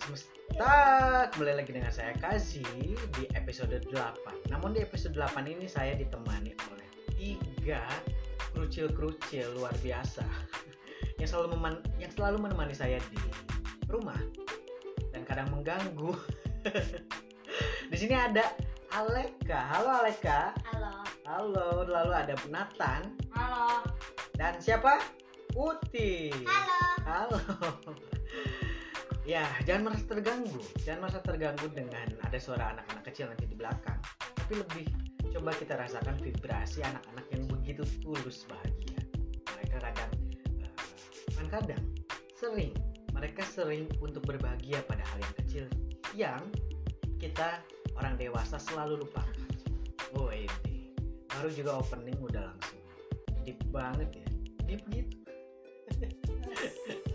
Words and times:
semesta 0.00 1.28
Kembali 1.30 1.60
lagi 1.60 1.70
dengan 1.76 1.92
saya 1.92 2.16
Kazi 2.16 2.64
di 3.20 3.24
episode 3.36 3.76
8 3.92 4.48
Namun 4.48 4.72
di 4.72 4.80
episode 4.80 5.12
8 5.12 5.44
ini 5.44 5.68
saya 5.68 5.92
ditemani 5.92 6.56
oleh 6.72 6.88
tiga 7.20 7.84
krucil-krucil 8.56 9.52
luar 9.60 9.72
biasa 9.84 10.24
Yang 11.20 11.36
selalu, 11.36 11.48
meman- 11.60 11.84
yang 12.00 12.08
selalu 12.16 12.48
menemani 12.48 12.72
saya 12.72 12.96
di 13.12 13.20
rumah 13.92 14.16
Dan 15.12 15.28
kadang 15.28 15.52
mengganggu 15.52 16.16
Di 17.92 17.96
sini 17.96 18.16
ada 18.16 18.56
Aleka 18.96 19.60
Halo 19.68 20.00
Aleka 20.00 20.56
Halo. 20.72 20.92
Halo, 21.28 21.68
lalu 21.86 22.12
ada 22.16 22.34
Nathan 22.48 23.14
Halo. 23.36 23.84
Dan 24.34 24.56
siapa? 24.64 24.98
Uti 25.52 26.32
Halo. 26.48 26.80
Halo. 27.04 27.38
Ya, 29.28 29.44
jangan 29.68 29.92
merasa 29.92 30.04
terganggu. 30.08 30.60
Jangan 30.80 31.00
merasa 31.04 31.20
terganggu 31.20 31.66
dengan 31.68 32.08
ada 32.24 32.38
suara 32.40 32.72
anak-anak 32.72 33.04
kecil 33.12 33.28
nanti 33.28 33.44
di 33.44 33.56
belakang. 33.56 34.00
Tapi 34.16 34.52
lebih 34.56 34.84
coba 35.36 35.52
kita 35.52 35.76
rasakan 35.76 36.16
vibrasi 36.24 36.80
anak-anak 36.80 37.26
yang 37.28 37.44
begitu 37.44 37.84
tulus 38.00 38.48
bahagia. 38.48 39.00
Mereka 39.56 39.76
kadang, 39.76 40.12
eh, 40.64 40.72
bukan 41.36 41.46
kadang, 41.52 41.84
sering. 42.32 42.72
Mereka 43.12 43.44
sering 43.44 43.84
untuk 44.00 44.24
berbahagia 44.24 44.80
pada 44.88 45.04
hal 45.04 45.18
yang 45.20 45.34
kecil 45.44 45.64
yang 46.16 46.42
kita 47.20 47.60
orang 48.00 48.16
dewasa 48.16 48.56
selalu 48.56 49.04
lupakan. 49.04 49.48
Oh 50.16 50.32
ini, 50.32 50.96
baru 51.28 51.52
juga 51.52 51.76
opening 51.76 52.16
udah 52.16 52.48
langsung 52.48 52.80
deep 53.44 53.60
banget 53.68 54.08
ya. 54.16 54.28
Deep 54.64 54.82
gitu. 54.88 55.16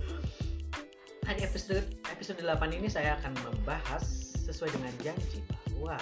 Episode 1.25 1.97
episode 2.13 2.37
8 2.37 2.69
ini 2.69 2.85
saya 2.85 3.17
akan 3.17 3.33
membahas 3.41 4.05
sesuai 4.45 4.69
dengan 4.77 4.93
janji 5.01 5.41
bahwa 5.73 5.97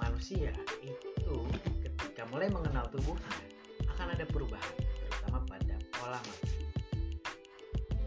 manusia 0.00 0.56
itu 0.80 1.36
ketika 1.84 2.24
mulai 2.32 2.48
mengenal 2.48 2.88
tubuhnya 2.88 3.44
akan 3.92 4.16
ada 4.16 4.24
perubahan 4.24 4.76
terutama 4.80 5.44
pada 5.44 5.76
pola 5.92 6.16
makan. 6.16 6.56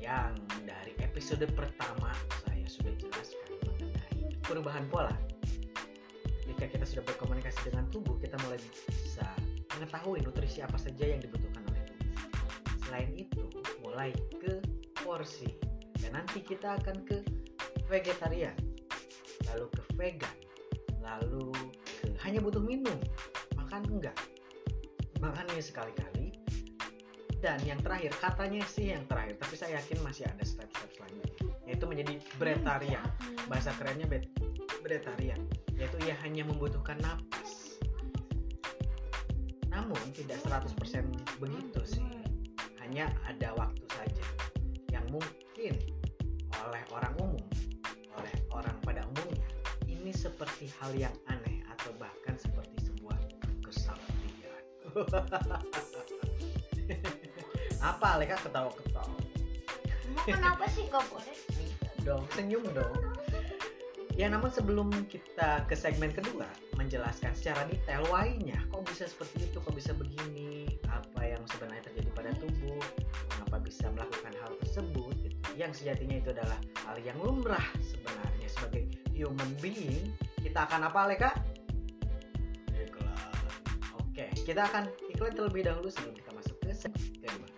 Yang 0.01 0.33
dari 0.65 0.93
episode 1.05 1.45
pertama 1.53 2.09
saya 2.41 2.65
sudah 2.65 2.93
jelaskan 2.97 3.53
mengenai 3.61 4.33
perubahan 4.41 4.89
pola. 4.89 5.13
Jika 6.41 6.73
kita 6.73 6.89
sudah 6.89 7.05
berkomunikasi 7.05 7.69
dengan 7.69 7.85
tubuh, 7.93 8.17
kita 8.17 8.33
mulai 8.41 8.57
bisa 8.89 9.29
mengetahui 9.77 10.25
nutrisi 10.25 10.65
apa 10.65 10.81
saja 10.81 11.05
yang 11.05 11.21
dibutuhkan 11.21 11.61
oleh 11.69 11.85
tubuh. 11.85 12.17
Selain 12.89 13.13
itu, 13.13 13.45
mulai 13.85 14.09
ke 14.41 14.57
porsi 15.05 15.66
dan 16.07 16.23
nanti 16.23 16.39
kita 16.39 16.79
akan 16.79 17.03
ke 17.03 17.19
vegetarian. 17.91 18.55
Lalu 19.51 19.67
ke 19.75 19.81
vegan. 19.99 20.35
Lalu 21.03 21.51
ke 21.83 22.15
hanya 22.23 22.39
butuh 22.39 22.63
minum. 22.63 22.95
Makan 23.59 23.83
enggak? 23.91 24.15
Makannya 25.19 25.59
sekali-kali. 25.59 26.31
Dan 27.43 27.59
yang 27.67 27.75
terakhir 27.83 28.15
katanya 28.23 28.63
sih 28.71 28.95
yang 28.95 29.03
terakhir 29.11 29.35
tapi 29.35 29.59
saya 29.59 29.83
yakin 29.83 29.99
masih 29.99 30.23
ada 30.31 30.47
step-step 30.47 30.87
selanjutnya. 30.95 31.51
Yaitu 31.67 31.83
menjadi 31.83 32.23
breatharian 32.39 33.03
bahasa 33.51 33.75
kerennya 33.75 34.07
bet- 34.07 34.31
breatharian 34.79 35.43
yaitu 35.75 35.99
ia 36.07 36.15
hanya 36.23 36.47
membutuhkan 36.47 36.95
napas. 37.03 37.83
Namun 39.67 39.99
tidak 40.15 40.39
100% 40.47 40.71
begitu 41.43 41.83
sih. 41.83 42.07
Hanya 42.79 43.11
ada 43.27 43.51
waktu 43.59 43.83
saja. 43.91 44.23
Yang 44.87 45.19
mungkin 45.19 45.96
oleh 46.67 46.83
orang 46.91 47.13
umum 47.23 47.43
oleh 48.17 48.33
orang 48.51 48.75
pada 48.83 49.01
umumnya. 49.15 49.47
Ini 49.87 50.11
seperti 50.11 50.67
hal 50.81 50.91
yang 50.97 51.13
aneh 51.31 51.63
atau 51.71 51.93
bahkan 52.01 52.35
seperti 52.35 52.91
sebuah 52.91 53.17
kesaktian 53.63 54.63
apa 57.93 58.07
Leka 58.19 58.37
ketawa-ketawa. 58.41 59.17
Kenapa 60.25 60.65
sih? 60.73 60.89
Gak 60.89 61.05
boleh? 61.13 61.37
dong 62.07 62.23
senyum 62.39 62.63
dong. 62.71 62.95
Ya 64.17 64.31
namun 64.31 64.49
sebelum 64.49 64.89
kita 65.11 65.67
ke 65.67 65.75
segmen 65.77 66.09
kedua 66.09 66.47
menjelaskan 66.79 67.35
secara 67.37 67.67
detail 67.69 68.01
why-nya 68.09 68.57
kok 68.71 68.87
bisa 68.87 69.05
seperti 69.05 69.45
itu? 69.45 69.59
Kok 69.59 69.75
bisa 69.75 69.91
begini? 69.93 70.79
Apa 70.87 71.27
yang 71.27 71.43
sebenarnya 71.51 71.91
terjadi 71.91 72.09
pada 72.15 72.31
tubuh? 72.39 72.81
Mengapa 73.35 73.57
bisa 73.61 73.91
melakukan 73.91 74.33
hal. 74.41 74.46
Yang 75.57 75.73
sejatinya 75.73 76.21
itu 76.21 76.29
adalah 76.29 76.61
hal 76.85 77.01
yang 77.01 77.17
lumrah 77.17 77.65
sebenarnya. 77.81 78.45
Sebagai 78.45 78.93
human 79.17 79.51
being 79.57 80.13
kita 80.45 80.69
akan 80.69 80.85
apa 80.85 81.09
Leka? 81.09 81.31
iklan 82.77 83.09
oke 83.97 84.25
kita 84.45 84.61
akan 84.69 84.85
iklan 85.09 85.33
terlebih 85.33 85.65
dahulu 85.65 85.89
sebelum 85.89 86.13
kita 86.13 86.29
masuk 86.37 86.55
ke 86.61 86.69
segmen 86.73 87.09
kedua 87.21 87.56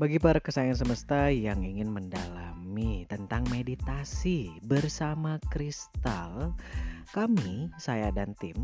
Bagi 0.00 0.16
para 0.16 0.40
kesayangan 0.40 0.80
semesta 0.80 1.28
yang 1.28 1.60
ingin 1.60 1.92
mendalami 1.92 3.04
tentang 3.04 3.44
meditasi 3.52 4.48
bersama 4.64 5.36
kristal, 5.52 6.56
kami, 7.12 7.68
saya 7.76 8.08
dan 8.08 8.32
tim, 8.40 8.56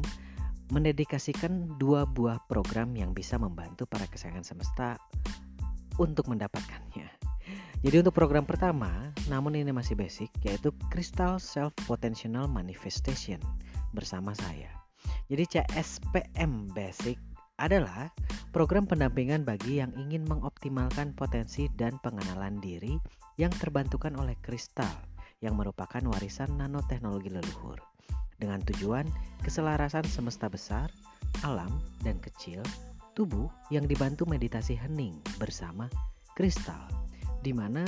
mendedikasikan 0.73 1.77
dua 1.77 2.09
buah 2.09 2.41
program 2.49 2.97
yang 2.97 3.13
bisa 3.13 3.37
membantu 3.37 3.85
para 3.85 4.09
kesayangan 4.09 4.49
semesta 4.49 4.97
untuk 6.01 6.25
mendapatkannya. 6.25 7.05
Jadi 7.85 7.97
untuk 8.01 8.17
program 8.17 8.49
pertama, 8.49 9.13
namun 9.29 9.61
ini 9.61 9.77
masih 9.77 9.93
basic, 9.93 10.33
yaitu 10.41 10.73
Crystal 10.89 11.37
Self 11.37 11.77
Potential 11.85 12.49
Manifestation 12.49 13.45
bersama 13.93 14.33
saya. 14.33 14.73
Jadi 15.29 15.45
CSPM 15.53 16.73
Basic 16.73 17.21
adalah 17.57 18.13
program 18.53 18.85
pendampingan 18.85 19.45
bagi 19.45 19.81
yang 19.81 19.93
ingin 19.97 20.25
mengoptimalkan 20.29 21.17
potensi 21.17 21.69
dan 21.77 21.97
pengenalan 22.01 22.61
diri 22.61 22.97
yang 23.37 23.53
terbantukan 23.53 24.13
oleh 24.17 24.37
kristal 24.41 24.91
yang 25.45 25.57
merupakan 25.57 26.01
warisan 26.09 26.57
nanoteknologi 26.57 27.29
leluhur 27.29 27.81
dengan 28.37 28.61
tujuan 28.65 29.09
keselarasan 29.45 30.05
semesta 30.05 30.49
besar, 30.49 30.93
alam 31.45 31.73
dan 32.05 32.21
kecil, 32.21 32.61
tubuh 33.17 33.49
yang 33.73 33.89
dibantu 33.89 34.29
meditasi 34.29 34.77
hening 34.77 35.17
bersama 35.41 35.89
kristal 36.37 36.85
di 37.41 37.53
mana 37.57 37.85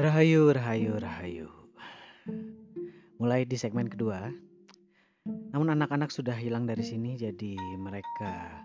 Rahayu, 0.00 0.52
rahayu, 0.52 0.92
rahayu. 1.00 1.39
Mulai 3.20 3.44
di 3.44 3.60
segmen 3.60 3.92
kedua. 3.92 4.32
Namun 5.28 5.68
anak-anak 5.76 6.08
sudah 6.08 6.32
hilang 6.32 6.64
dari 6.64 6.80
sini 6.80 7.20
jadi 7.20 7.60
mereka 7.76 8.64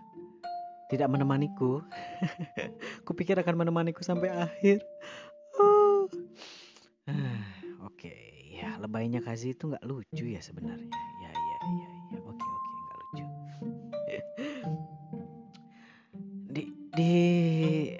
tidak 0.88 1.12
menemaniku. 1.12 1.84
Kupikir 3.06 3.36
akan 3.36 3.66
menemaniku 3.66 4.00
sampai 4.00 4.32
akhir. 4.32 4.80
Oh. 5.60 6.08
Oke, 7.86 8.16
ya 8.56 8.80
lebaynya 8.80 9.20
kasih 9.20 9.52
itu 9.52 9.68
nggak 9.68 9.84
lucu 9.84 10.24
ya 10.24 10.40
sebenarnya. 10.40 10.88
Ya, 11.20 11.30
ya, 11.30 11.58
ya, 11.60 11.90
ya. 12.16 12.18
Oke, 12.24 12.40
oke, 12.40 12.70
nggak 12.72 12.96
lucu. 12.98 13.24
di 16.56 16.62
di 16.96 17.12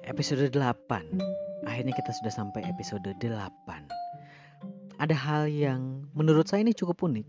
episode 0.08 0.48
8 0.48 1.68
akhirnya 1.68 1.92
kita 1.92 2.10
sudah 2.16 2.32
sampai 2.32 2.64
episode 2.64 3.04
8 3.20 3.75
ada 4.96 5.12
hal 5.12 5.48
yang 5.48 6.08
menurut 6.16 6.48
saya 6.48 6.64
ini 6.64 6.72
cukup 6.72 7.04
unik. 7.04 7.26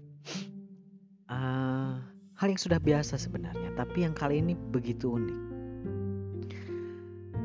Uh, 1.28 2.00
hal 2.40 2.48
yang 2.48 2.62
sudah 2.62 2.80
biasa 2.80 3.20
sebenarnya, 3.20 3.76
tapi 3.76 4.08
yang 4.08 4.16
kali 4.16 4.40
ini 4.40 4.56
begitu 4.56 5.20
unik. 5.20 5.40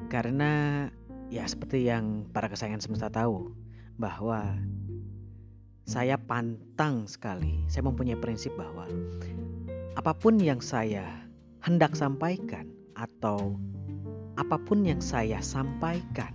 Karena 0.07 0.87
ya 1.33 1.43
seperti 1.49 1.89
yang 1.89 2.29
para 2.31 2.47
kesayangan 2.47 2.85
semesta 2.85 3.09
tahu 3.11 3.51
bahwa 3.99 4.55
saya 5.89 6.15
pantang 6.15 7.11
sekali. 7.11 7.67
Saya 7.67 7.91
mempunyai 7.91 8.19
prinsip 8.21 8.55
bahwa 8.55 8.87
apa 9.99 10.13
pun 10.15 10.39
yang 10.39 10.63
saya 10.63 11.05
hendak 11.67 11.99
sampaikan 11.99 12.71
atau 12.95 13.59
apa 14.39 14.57
pun 14.63 14.87
yang 14.87 15.03
saya 15.03 15.43
sampaikan, 15.43 16.33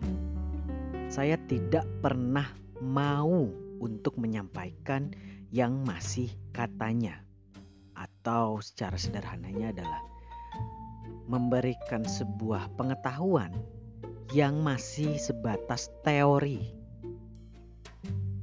saya 1.07 1.39
tidak 1.47 1.87
pernah 2.03 2.45
mau 2.83 3.47
untuk 3.77 4.18
menyampaikan 4.19 5.13
yang 5.53 5.83
masih 5.88 6.27
katanya, 6.51 7.24
atau 7.95 8.59
secara 8.59 9.00
sederhananya 9.00 9.71
adalah 9.71 10.01
memberikan 11.27 12.03
sebuah 12.07 12.71
pengetahuan 12.79 13.51
yang 14.35 14.59
masih 14.59 15.15
sebatas 15.19 15.91
teori. 16.03 16.75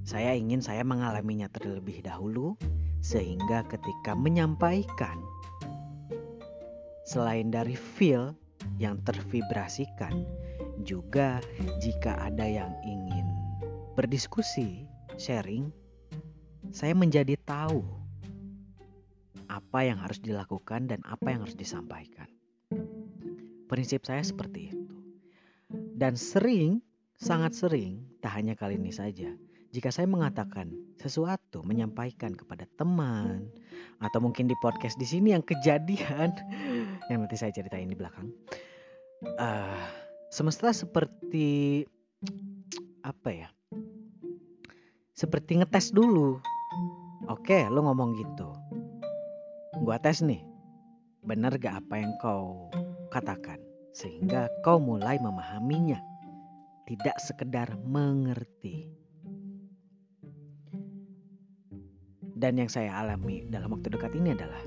Saya 0.04 0.36
ingin 0.36 0.60
saya 0.60 0.84
mengalaminya 0.84 1.48
terlebih 1.48 2.04
dahulu, 2.04 2.56
sehingga 3.00 3.64
ketika 3.68 4.12
menyampaikan, 4.16 5.20
selain 7.08 7.48
dari 7.52 7.76
feel 7.76 8.36
yang 8.80 9.00
tervibrasikan, 9.04 10.24
juga 10.84 11.40
jika 11.80 12.20
ada 12.20 12.44
yang 12.44 12.72
ingin 12.84 13.24
berdiskusi 13.96 14.84
sharing, 15.16 15.70
saya 16.74 16.92
menjadi 16.96 17.38
tahu 17.44 17.84
apa 19.46 19.86
yang 19.86 20.00
harus 20.02 20.18
dilakukan 20.18 20.90
dan 20.90 21.00
apa 21.06 21.30
yang 21.30 21.46
harus 21.46 21.54
disampaikan. 21.54 22.26
Prinsip 23.70 24.02
saya 24.06 24.22
seperti 24.22 24.74
itu. 24.74 24.94
Dan 25.94 26.18
sering, 26.18 26.82
sangat 27.14 27.54
sering, 27.54 28.02
tak 28.18 28.34
hanya 28.34 28.58
kali 28.58 28.78
ini 28.78 28.90
saja, 28.90 29.30
jika 29.74 29.90
saya 29.90 30.06
mengatakan 30.06 30.70
sesuatu, 31.02 31.66
menyampaikan 31.66 32.30
kepada 32.30 32.62
teman, 32.78 33.50
atau 33.98 34.22
mungkin 34.22 34.46
di 34.46 34.54
podcast 34.62 34.94
di 34.94 35.06
sini 35.06 35.34
yang 35.34 35.42
kejadian, 35.42 36.30
yang 37.10 37.26
nanti 37.26 37.34
saya 37.34 37.50
ceritain 37.50 37.90
di 37.90 37.98
belakang, 37.98 38.30
uh, 39.34 39.82
semesta 40.30 40.70
seperti 40.70 41.82
apa 43.02 43.30
ya? 43.34 43.48
Seperti 45.14 45.62
ngetes 45.62 45.94
dulu. 45.94 46.42
Oke, 47.30 47.64
lo 47.70 47.86
ngomong 47.86 48.18
gitu. 48.18 48.50
Gua 49.80 49.96
tes 50.02 50.20
nih. 50.20 50.42
Benar 51.24 51.56
gak 51.56 51.86
apa 51.86 51.94
yang 52.02 52.12
kau 52.20 52.68
katakan? 53.08 53.62
Sehingga 53.94 54.50
kau 54.66 54.82
mulai 54.82 55.16
memahaminya. 55.22 56.02
Tidak 56.84 57.16
sekedar 57.22 57.78
mengerti. 57.80 58.92
Dan 62.34 62.60
yang 62.60 62.68
saya 62.68 63.00
alami 63.00 63.46
dalam 63.48 63.72
waktu 63.72 63.88
dekat 63.94 64.12
ini 64.18 64.36
adalah 64.36 64.60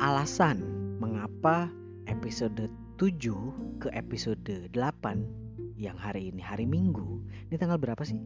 alasan 0.00 0.64
mengapa 0.96 1.68
episode 2.08 2.72
7 2.96 3.82
ke 3.84 3.92
episode 3.92 4.70
8 4.72 5.40
yang 5.80 5.96
hari 5.96 6.28
ini 6.32 6.40
hari 6.40 6.64
Minggu. 6.64 7.20
Ini 7.50 7.56
tanggal 7.56 7.76
berapa 7.76 8.00
sih? 8.04 8.20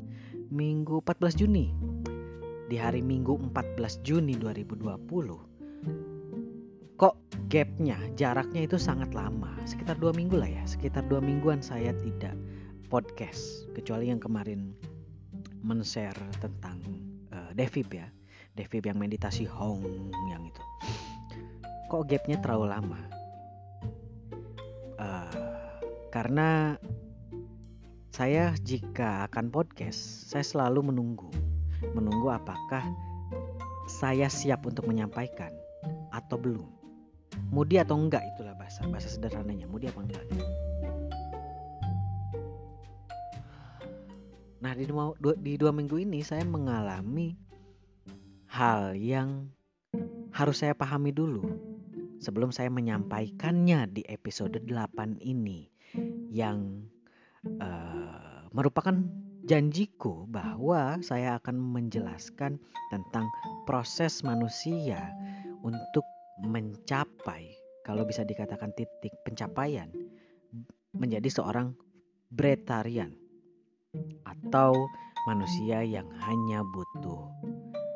Minggu 0.55 1.03
14 1.03 1.35
Juni. 1.35 1.75
Di 2.71 2.79
hari 2.79 3.03
Minggu 3.03 3.35
14 3.51 4.07
Juni 4.07 4.39
2020 4.39 4.95
kok 6.95 7.19
gapnya, 7.51 7.99
jaraknya 8.15 8.63
itu 8.63 8.79
sangat 8.79 9.11
lama, 9.19 9.51
sekitar 9.67 9.99
dua 9.99 10.15
minggu 10.15 10.39
lah 10.39 10.47
ya, 10.47 10.63
sekitar 10.63 11.03
dua 11.11 11.19
mingguan 11.19 11.59
saya 11.59 11.91
tidak 11.99 12.39
podcast, 12.87 13.67
kecuali 13.75 14.15
yang 14.15 14.23
kemarin 14.23 14.79
men-share 15.67 16.15
tentang 16.39 16.79
uh, 17.35 17.51
Devip 17.59 17.91
ya, 17.91 18.07
Devip 18.55 18.87
yang 18.87 19.03
meditasi 19.03 19.43
Hong 19.43 19.83
yang 20.31 20.47
itu. 20.47 20.63
Kok 21.91 22.07
gapnya 22.07 22.39
terlalu 22.39 22.71
lama? 22.71 23.01
Uh, 25.03 25.35
karena 26.15 26.79
saya 28.15 28.55
jika 28.63 29.27
akan 29.27 29.51
podcast, 29.51 30.31
saya 30.31 30.47
selalu 30.47 30.95
menunggu. 30.95 31.27
Menunggu 31.99 32.31
apakah 32.31 32.87
saya 33.91 34.31
siap 34.31 34.63
untuk 34.71 34.87
menyampaikan 34.87 35.51
atau 36.15 36.39
belum. 36.39 36.71
Mudi 37.51 37.83
atau 37.83 37.99
enggak 37.99 38.23
itulah 38.31 38.55
bahasa 38.55 38.87
bahasa 38.87 39.11
sederhananya, 39.11 39.67
mudi 39.67 39.91
apa 39.91 39.99
enggak. 39.99 40.23
Nah, 44.63 44.73
di 44.79 44.87
dua, 44.87 45.11
di 45.19 45.59
dua 45.59 45.75
minggu 45.75 45.99
ini 45.99 46.23
saya 46.23 46.47
mengalami 46.47 47.35
hal 48.47 48.95
yang 48.95 49.51
harus 50.31 50.63
saya 50.63 50.79
pahami 50.79 51.11
dulu 51.11 51.51
sebelum 52.23 52.55
saya 52.55 52.71
menyampaikannya 52.71 53.91
di 53.91 54.07
episode 54.07 54.63
8 54.63 55.19
ini 55.19 55.67
yang 56.31 56.87
uh, 57.61 58.49
merupakan 58.55 58.95
janjiku 59.45 60.25
bahwa 60.29 60.97
saya 61.05 61.37
akan 61.37 61.61
menjelaskan 61.61 62.57
tentang 62.89 63.29
proses 63.69 64.25
manusia 64.25 65.13
untuk 65.61 66.05
mencapai 66.41 67.53
kalau 67.85 68.09
bisa 68.09 68.25
dikatakan 68.25 68.73
titik 68.73 69.13
pencapaian 69.23 69.93
menjadi 70.97 71.29
seorang 71.29 71.77
bretarian 72.33 73.13
atau 74.25 74.73
manusia 75.29 75.85
yang 75.85 76.09
hanya 76.25 76.65
butuh 76.75 77.31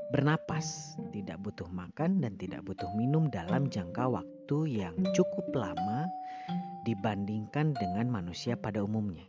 bernapas, 0.08 0.96
tidak 1.12 1.36
butuh 1.44 1.68
makan 1.68 2.24
dan 2.24 2.36
tidak 2.40 2.64
butuh 2.64 2.88
minum 2.96 3.28
dalam 3.28 3.68
jangka 3.68 4.08
waktu 4.08 4.80
yang 4.80 4.96
cukup 5.12 5.44
lama 5.52 6.08
dibandingkan 6.88 7.76
dengan 7.76 8.08
manusia 8.08 8.56
pada 8.56 8.80
umumnya 8.80 9.28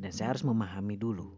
dan 0.00 0.10
saya 0.10 0.34
harus 0.34 0.44
memahami 0.44 0.96
dulu 0.96 1.36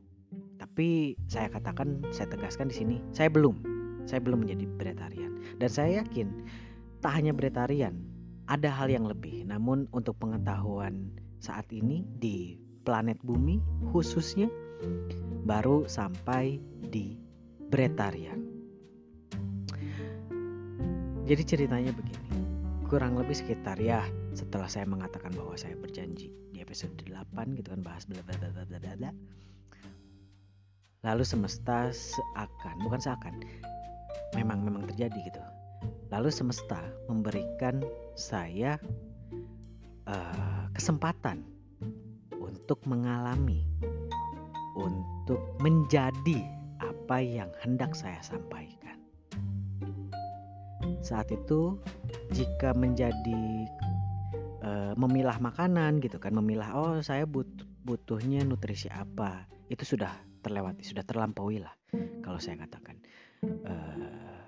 Tapi 0.57 1.19
saya 1.29 1.51
katakan, 1.53 2.01
saya 2.15 2.31
tegaskan 2.33 2.71
di 2.71 2.77
sini, 2.79 2.97
saya 3.13 3.29
belum, 3.29 3.61
saya 4.09 4.23
belum 4.23 4.47
menjadi 4.47 4.65
bretarian. 4.79 5.43
Dan 5.59 5.69
saya 5.69 6.01
yakin 6.01 6.31
tak 7.05 7.19
hanya 7.19 7.35
bretarian, 7.35 7.99
ada 8.47 8.71
hal 8.71 8.89
yang 8.89 9.05
lebih. 9.05 9.45
Namun 9.45 9.91
untuk 9.91 10.17
pengetahuan 10.23 11.13
saat 11.43 11.67
ini 11.75 12.07
di 12.23 12.57
planet 12.87 13.19
bumi 13.27 13.59
khususnya 13.91 14.49
baru 15.45 15.85
sampai 15.91 16.63
di 16.89 17.19
bretarian. 17.69 18.41
Jadi 21.29 21.43
ceritanya 21.43 21.93
begini, 21.93 22.41
kurang 22.87 23.19
lebih 23.19 23.35
sekitar 23.35 23.77
ya 23.83 24.01
setelah 24.33 24.71
saya 24.71 24.89
mengatakan 24.89 25.35
bahwa 25.35 25.59
saya 25.59 25.77
berjanji 25.77 26.33
episode 26.63 26.95
8 27.05 27.59
gitu 27.59 27.75
kan 27.75 27.83
bahas 27.83 28.07
bla 28.07 28.23
bla 28.23 28.39
bla 28.39 28.65
bla 28.65 28.79
bla. 28.79 29.11
Lalu 31.03 31.27
semesta 31.27 31.91
seakan, 31.91 32.79
bukan 32.87 33.03
seakan, 33.03 33.43
memang 34.39 34.63
memang 34.63 34.87
terjadi 34.87 35.19
gitu. 35.27 35.43
Lalu 36.15 36.31
semesta 36.31 36.79
memberikan 37.11 37.83
saya 38.15 38.79
uh, 40.07 40.71
kesempatan 40.79 41.43
untuk 42.39 42.79
mengalami, 42.87 43.67
untuk 44.79 45.43
menjadi 45.59 46.47
apa 46.79 47.19
yang 47.19 47.51
hendak 47.67 47.99
saya 47.99 48.23
sampaikan. 48.23 49.03
Saat 51.03 51.35
itu 51.35 51.83
jika 52.31 52.71
menjadi 52.79 53.67
uh, 54.63 54.93
memilah 54.97 55.37
makanan 55.43 56.01
gitu 56.01 56.17
kan, 56.23 56.33
memilah 56.33 56.71
oh 56.73 56.95
saya 57.03 57.27
butuh 57.27 57.67
butuhnya 57.83 58.47
nutrisi 58.47 58.87
apa, 58.89 59.51
itu 59.69 59.83
sudah 59.83 60.15
terlewati, 60.43 60.87
sudah 60.87 61.03
terlampaui 61.03 61.61
lah 61.63 61.75
kalau 62.23 62.39
saya 62.39 62.63
katakan. 62.63 62.97
Uh, 63.43 64.41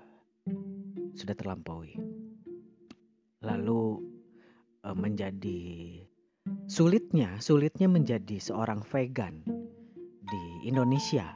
sudah 1.15 1.35
terlampaui. 1.35 1.95
Lalu 3.43 4.03
uh, 4.83 4.97
menjadi 4.97 6.03
sulitnya, 6.67 7.39
sulitnya 7.39 7.87
menjadi 7.87 8.39
seorang 8.39 8.83
vegan 8.83 9.43
di 10.25 10.43
Indonesia. 10.67 11.35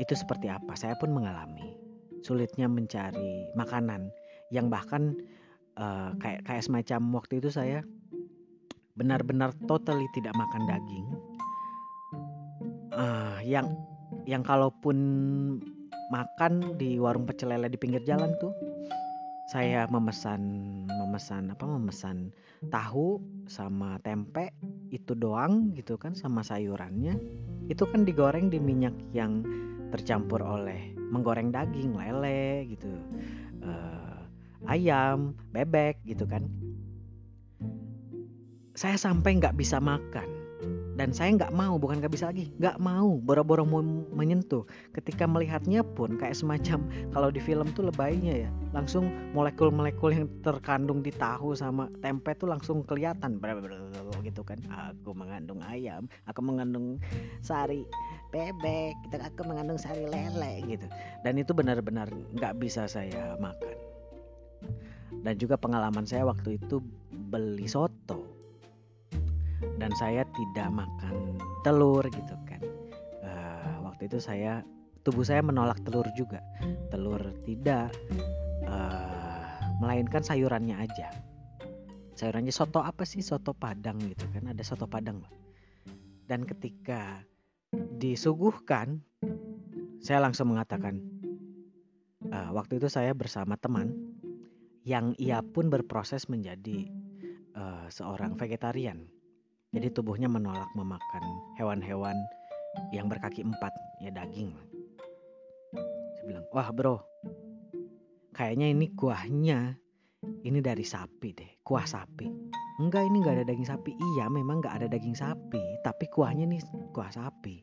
Itu 0.00 0.16
seperti 0.16 0.48
apa? 0.48 0.72
Saya 0.80 0.96
pun 0.96 1.12
mengalami 1.12 1.80
sulitnya 2.20 2.68
mencari 2.68 3.48
makanan 3.56 4.12
yang 4.52 4.68
bahkan 4.68 5.16
uh, 5.80 6.12
kayak 6.20 6.44
kayak 6.44 6.62
semacam 6.62 7.00
waktu 7.16 7.40
itu 7.40 7.48
saya 7.48 7.80
benar-benar 8.94 9.56
totally 9.64 10.04
tidak 10.12 10.36
makan 10.36 10.62
daging. 10.68 11.06
Uh, 12.92 13.40
yang 13.40 13.72
yang 14.28 14.44
kalaupun 14.44 14.98
makan 16.12 16.76
di 16.76 17.00
warung 17.00 17.24
pecel 17.24 17.54
lele 17.54 17.72
di 17.72 17.78
pinggir 17.80 18.02
jalan 18.04 18.34
tuh 18.42 18.52
saya 19.48 19.88
memesan 19.88 20.42
memesan 20.86 21.50
apa 21.50 21.64
memesan 21.64 22.30
tahu 22.70 23.18
sama 23.50 23.98
tempe 24.04 24.52
itu 24.92 25.16
doang 25.16 25.72
gitu 25.74 25.96
kan 25.96 26.12
sama 26.12 26.44
sayurannya. 26.44 27.16
Itu 27.70 27.86
kan 27.88 28.04
digoreng 28.04 28.50
di 28.52 28.58
minyak 28.58 28.94
yang 29.14 29.42
tercampur 29.90 30.42
oleh 30.42 30.94
menggoreng 31.10 31.50
daging 31.50 31.98
lele 31.98 32.70
gitu 32.70 32.90
ayam 34.70 35.34
bebek 35.50 35.98
gitu 36.06 36.24
kan. 36.30 36.46
Saya 38.78 38.94
sampai 38.94 39.42
nggak 39.42 39.58
bisa 39.58 39.82
makan. 39.82 40.40
Dan 41.00 41.16
saya 41.16 41.32
nggak 41.32 41.56
mau 41.56 41.80
bukan 41.80 42.04
nggak 42.04 42.12
bisa 42.12 42.28
lagi 42.28 42.52
nggak 42.60 42.76
mau 42.76 43.16
boro-boro 43.24 43.64
mau 43.64 43.80
menyentuh. 44.12 44.68
Ketika 44.92 45.24
melihatnya 45.24 45.80
pun 45.80 46.20
kayak 46.20 46.36
semacam 46.36 46.84
kalau 47.16 47.32
di 47.32 47.40
film 47.40 47.72
tuh 47.72 47.88
lebaynya 47.88 48.44
ya 48.44 48.50
langsung 48.76 49.08
molekul-molekul 49.32 50.12
yang 50.12 50.28
terkandung 50.44 51.00
di 51.00 51.08
tahu 51.08 51.56
sama 51.56 51.88
tempe 52.04 52.36
tuh 52.36 52.52
langsung 52.52 52.84
kelihatan. 52.84 53.40
Gitu 54.20 54.44
kan. 54.44 54.60
Aku 54.68 55.16
mengandung 55.16 55.64
ayam 55.64 56.04
aku 56.28 56.44
mengandung 56.44 57.00
sari 57.40 57.88
bebek 58.28 58.92
gitu 59.08 59.16
aku 59.24 59.48
mengandung 59.48 59.80
sari 59.80 60.04
lele 60.04 60.68
gitu. 60.68 60.84
Dan 61.24 61.40
itu 61.40 61.56
benar-benar 61.56 62.12
nggak 62.36 62.60
bisa 62.60 62.84
saya 62.84 63.40
makan 63.40 63.79
dan 65.20 65.34
juga 65.36 65.60
pengalaman 65.60 66.08
saya 66.08 66.24
waktu 66.24 66.56
itu 66.56 66.80
beli 67.30 67.68
soto. 67.68 68.24
Dan 69.76 69.92
saya 69.96 70.24
tidak 70.24 70.68
makan 70.72 71.36
telur 71.64 72.04
gitu 72.08 72.34
kan. 72.48 72.60
Uh, 73.20 73.84
waktu 73.84 74.08
itu 74.08 74.16
saya 74.16 74.64
tubuh 75.04 75.24
saya 75.24 75.44
menolak 75.44 75.80
telur 75.84 76.04
juga. 76.16 76.40
Telur 76.88 77.20
tidak 77.44 77.92
uh, 78.64 79.60
melainkan 79.84 80.24
sayurannya 80.24 80.80
aja. 80.80 81.12
Sayurannya 82.16 82.52
soto 82.52 82.80
apa 82.80 83.04
sih? 83.04 83.20
Soto 83.20 83.52
padang 83.52 84.00
gitu 84.00 84.24
kan 84.32 84.48
ada 84.48 84.64
soto 84.64 84.88
padang 84.88 85.20
lah. 85.20 85.32
Dan 86.24 86.48
ketika 86.48 87.20
disuguhkan 88.00 89.04
saya 90.00 90.24
langsung 90.24 90.56
mengatakan 90.56 91.04
uh, 92.32 92.50
waktu 92.56 92.80
itu 92.80 92.88
saya 92.88 93.12
bersama 93.12 93.60
teman 93.60 94.09
yang 94.84 95.12
ia 95.20 95.44
pun 95.44 95.68
berproses 95.68 96.28
menjadi 96.30 96.88
uh, 97.56 97.86
seorang 97.92 98.36
vegetarian 98.36 99.04
jadi 99.70 99.86
tubuhnya 99.94 100.26
menolak 100.26 100.66
memakan 100.74 101.22
hewan-hewan 101.54 102.18
yang 102.90 103.06
berkaki 103.06 103.46
empat, 103.46 103.70
ya 104.02 104.10
daging. 104.10 104.50
Saya 106.18 106.24
bilang, 106.26 106.46
wah 106.50 106.74
bro, 106.74 106.98
kayaknya 108.34 108.74
ini 108.74 108.90
kuahnya 108.98 109.78
ini 110.42 110.58
dari 110.58 110.82
sapi 110.82 111.28
deh, 111.30 111.50
kuah 111.62 111.86
sapi. 111.86 112.26
Enggak, 112.82 113.06
ini 113.06 113.22
enggak 113.22 113.34
ada 113.38 113.46
daging 113.46 113.68
sapi. 113.70 113.94
Iya, 113.94 114.26
memang 114.26 114.58
enggak 114.58 114.74
ada 114.82 114.86
daging 114.90 115.14
sapi, 115.14 115.62
tapi 115.86 116.10
kuahnya 116.10 116.50
nih 116.50 116.60
kuah 116.90 117.14
sapi. 117.14 117.62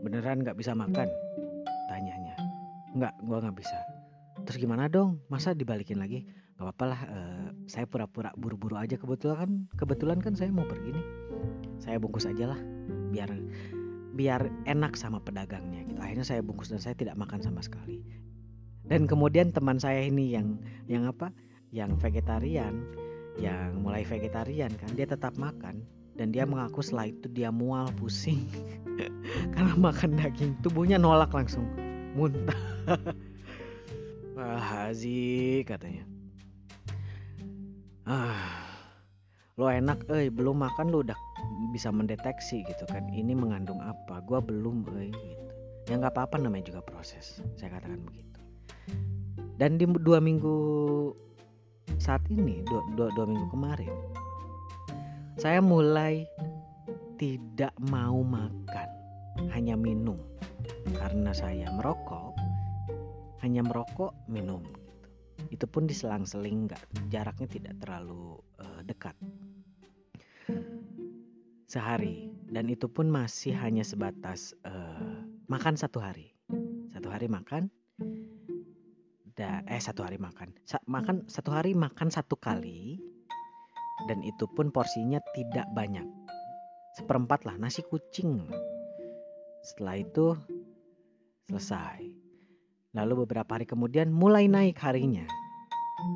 Beneran 0.00 0.40
enggak 0.48 0.56
bisa 0.56 0.72
makan? 0.72 1.12
Tanyanya. 1.92 2.40
Enggak, 2.96 3.12
gua 3.20 3.44
enggak 3.44 3.60
bisa. 3.60 3.76
Terus 4.44 4.60
gimana 4.60 4.92
dong? 4.92 5.24
Masa 5.32 5.56
dibalikin 5.56 5.96
lagi? 5.96 6.28
Gak 6.54 6.70
apa-apa 6.70 6.84
lah 6.86 7.00
uh, 7.10 7.48
saya 7.66 7.88
pura-pura 7.88 8.30
buru-buru 8.38 8.78
aja 8.78 8.94
kebetulan 8.94 9.36
kan 9.42 9.50
kebetulan 9.74 10.18
kan 10.22 10.36
saya 10.36 10.52
mau 10.52 10.68
pergi 10.68 10.94
nih. 10.94 11.06
Saya 11.80 11.96
bungkus 11.98 12.28
aja 12.28 12.54
lah 12.54 12.60
biar 13.10 13.32
biar 14.14 14.46
enak 14.68 14.94
sama 14.94 15.18
pedagangnya 15.18 15.82
gitu. 15.88 15.98
Akhirnya 15.98 16.22
saya 16.22 16.40
bungkus 16.44 16.70
dan 16.70 16.78
saya 16.78 16.94
tidak 16.94 17.18
makan 17.18 17.42
sama 17.42 17.64
sekali. 17.64 18.04
Dan 18.84 19.08
kemudian 19.08 19.50
teman 19.50 19.80
saya 19.80 20.04
ini 20.04 20.30
yang 20.36 20.60
yang 20.86 21.08
apa? 21.08 21.32
Yang 21.74 21.98
vegetarian 21.98 22.86
yang 23.34 23.82
mulai 23.82 24.06
vegetarian 24.06 24.70
kan 24.78 24.94
dia 24.94 25.08
tetap 25.08 25.34
makan. 25.40 25.82
Dan 26.14 26.30
dia 26.30 26.46
mengaku 26.46 26.78
setelah 26.78 27.10
itu 27.10 27.26
dia 27.34 27.50
mual 27.50 27.90
pusing. 27.98 28.46
Karena 29.58 29.74
makan 29.74 30.14
daging 30.14 30.54
tubuhnya 30.62 31.02
nolak 31.02 31.34
langsung 31.34 31.66
muntah 32.14 32.54
Wah, 34.44 34.60
Hazi 34.60 35.64
katanya. 35.64 36.04
Ah 38.04 38.60
lo 39.56 39.72
enak 39.72 40.04
eh 40.12 40.28
belum 40.28 40.60
makan 40.60 40.92
lo 40.92 41.00
udah 41.00 41.16
bisa 41.72 41.88
mendeteksi 41.88 42.60
gitu 42.68 42.84
kan. 42.92 43.08
Ini 43.08 43.32
mengandung 43.32 43.80
apa? 43.80 44.20
Gua 44.28 44.44
belum 44.44 44.84
eh 45.00 45.08
gitu. 45.08 45.48
Ya 45.88 45.96
nggak 45.96 46.12
apa-apa 46.12 46.36
namanya 46.44 46.68
juga 46.68 46.84
proses. 46.84 47.40
Saya 47.56 47.72
katakan 47.72 48.04
begitu. 48.04 48.36
Dan 49.56 49.80
di 49.80 49.88
dua 49.88 50.20
minggu 50.20 50.56
saat 51.96 52.20
ini 52.28 52.60
dua, 52.68 52.84
dua, 53.00 53.08
dua 53.16 53.24
minggu 53.24 53.48
kemarin 53.48 53.92
saya 55.40 55.64
mulai 55.64 56.28
tidak 57.16 57.72
mau 57.88 58.20
makan. 58.20 58.88
Hanya 59.56 59.72
minum. 59.72 60.20
Karena 61.00 61.32
saya 61.32 61.72
merokok 61.72 62.33
hanya 63.44 63.60
merokok 63.60 64.16
minum 64.32 64.64
itu 65.52 65.66
pun 65.68 65.84
diselang-seling 65.84 66.70
nggak 66.70 66.82
jaraknya 67.12 67.48
tidak 67.50 67.74
terlalu 67.82 68.38
uh, 68.60 68.80
dekat. 68.86 69.16
Sehari 71.68 72.30
dan 72.48 72.70
itu 72.70 72.86
pun 72.86 73.10
masih 73.10 73.56
hanya 73.58 73.82
sebatas 73.82 74.54
uh, 74.62 75.26
makan 75.50 75.74
satu 75.74 75.98
hari. 75.98 76.32
Satu 76.94 77.10
hari 77.10 77.26
makan 77.26 77.68
da 79.34 79.66
eh 79.66 79.82
satu 79.82 80.06
hari 80.06 80.22
makan. 80.22 80.54
Sa 80.62 80.78
makan 80.86 81.26
satu 81.26 81.50
hari 81.50 81.74
makan 81.74 82.08
satu 82.08 82.38
kali 82.38 83.02
dan 84.06 84.22
itu 84.22 84.46
pun 84.46 84.70
porsinya 84.70 85.18
tidak 85.34 85.66
banyak. 85.74 86.06
Seperempat 86.94 87.42
lah 87.42 87.58
nasi 87.58 87.82
kucing. 87.82 88.46
Setelah 89.64 89.96
itu 89.98 90.38
selesai 91.50 92.23
Lalu 92.94 93.26
beberapa 93.26 93.58
hari 93.58 93.66
kemudian 93.66 94.14
mulai 94.14 94.46
naik 94.46 94.78
harinya. 94.78 95.26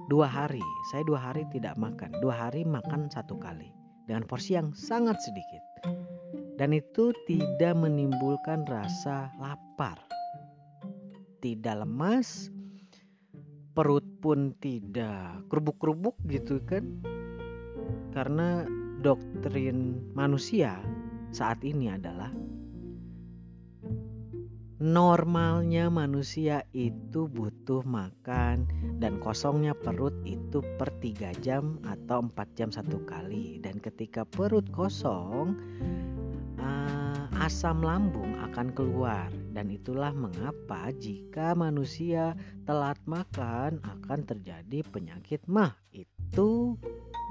Dua 0.06 0.30
hari, 0.30 0.62
saya 0.94 1.02
dua 1.02 1.18
hari 1.18 1.42
tidak 1.50 1.74
makan. 1.74 2.14
Dua 2.22 2.34
hari 2.48 2.62
makan 2.62 3.10
satu 3.10 3.34
kali. 3.38 3.74
Dengan 4.06 4.24
porsi 4.24 4.54
yang 4.56 4.72
sangat 4.72 5.18
sedikit. 5.20 5.62
dan 6.58 6.74
itu 6.74 7.14
tidak 7.30 7.78
menimbulkan 7.78 8.66
rasa 8.66 9.30
lapar. 9.38 9.94
Tidak 11.38 11.86
lemas, 11.86 12.50
perut 13.78 14.02
pun 14.18 14.58
tidak 14.58 15.46
kerubuk-kerubuk 15.46 16.18
gitu 16.26 16.58
kan. 16.66 16.98
Karena 18.10 18.66
doktrin 18.98 20.02
manusia 20.18 20.82
saat 21.30 21.62
ini 21.62 21.94
adalah 21.94 22.34
normalnya 24.78 25.90
manusia 25.90 26.62
itu 26.70 27.26
butuh 27.26 27.82
makan 27.82 28.70
dan 29.02 29.18
kosongnya 29.18 29.74
perut 29.74 30.14
itu 30.22 30.62
per 30.78 30.94
3 31.02 31.34
jam 31.42 31.82
atau 31.82 32.22
4 32.22 32.58
jam 32.58 32.70
satu 32.70 33.02
kali. 33.02 33.58
Dan 33.58 33.82
ketika 33.82 34.22
perut 34.22 34.70
kosong 34.70 35.58
uh, 36.62 37.42
asam 37.42 37.82
lambung 37.82 38.38
akan 38.50 38.70
keluar. 38.70 39.26
Dan 39.50 39.74
itulah 39.74 40.14
mengapa 40.14 40.94
jika 40.94 41.58
manusia 41.58 42.38
telat 42.62 42.98
makan 43.10 43.82
akan 43.82 44.20
terjadi 44.22 44.86
penyakit. 44.94 45.42
Mah 45.50 45.74
itu 45.90 46.78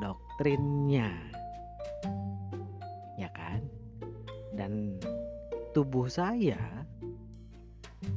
doktrinnya. 0.03 1.15
Ya 3.15 3.31
kan? 3.31 3.63
Dan 4.51 4.99
tubuh 5.71 6.11
saya 6.11 6.86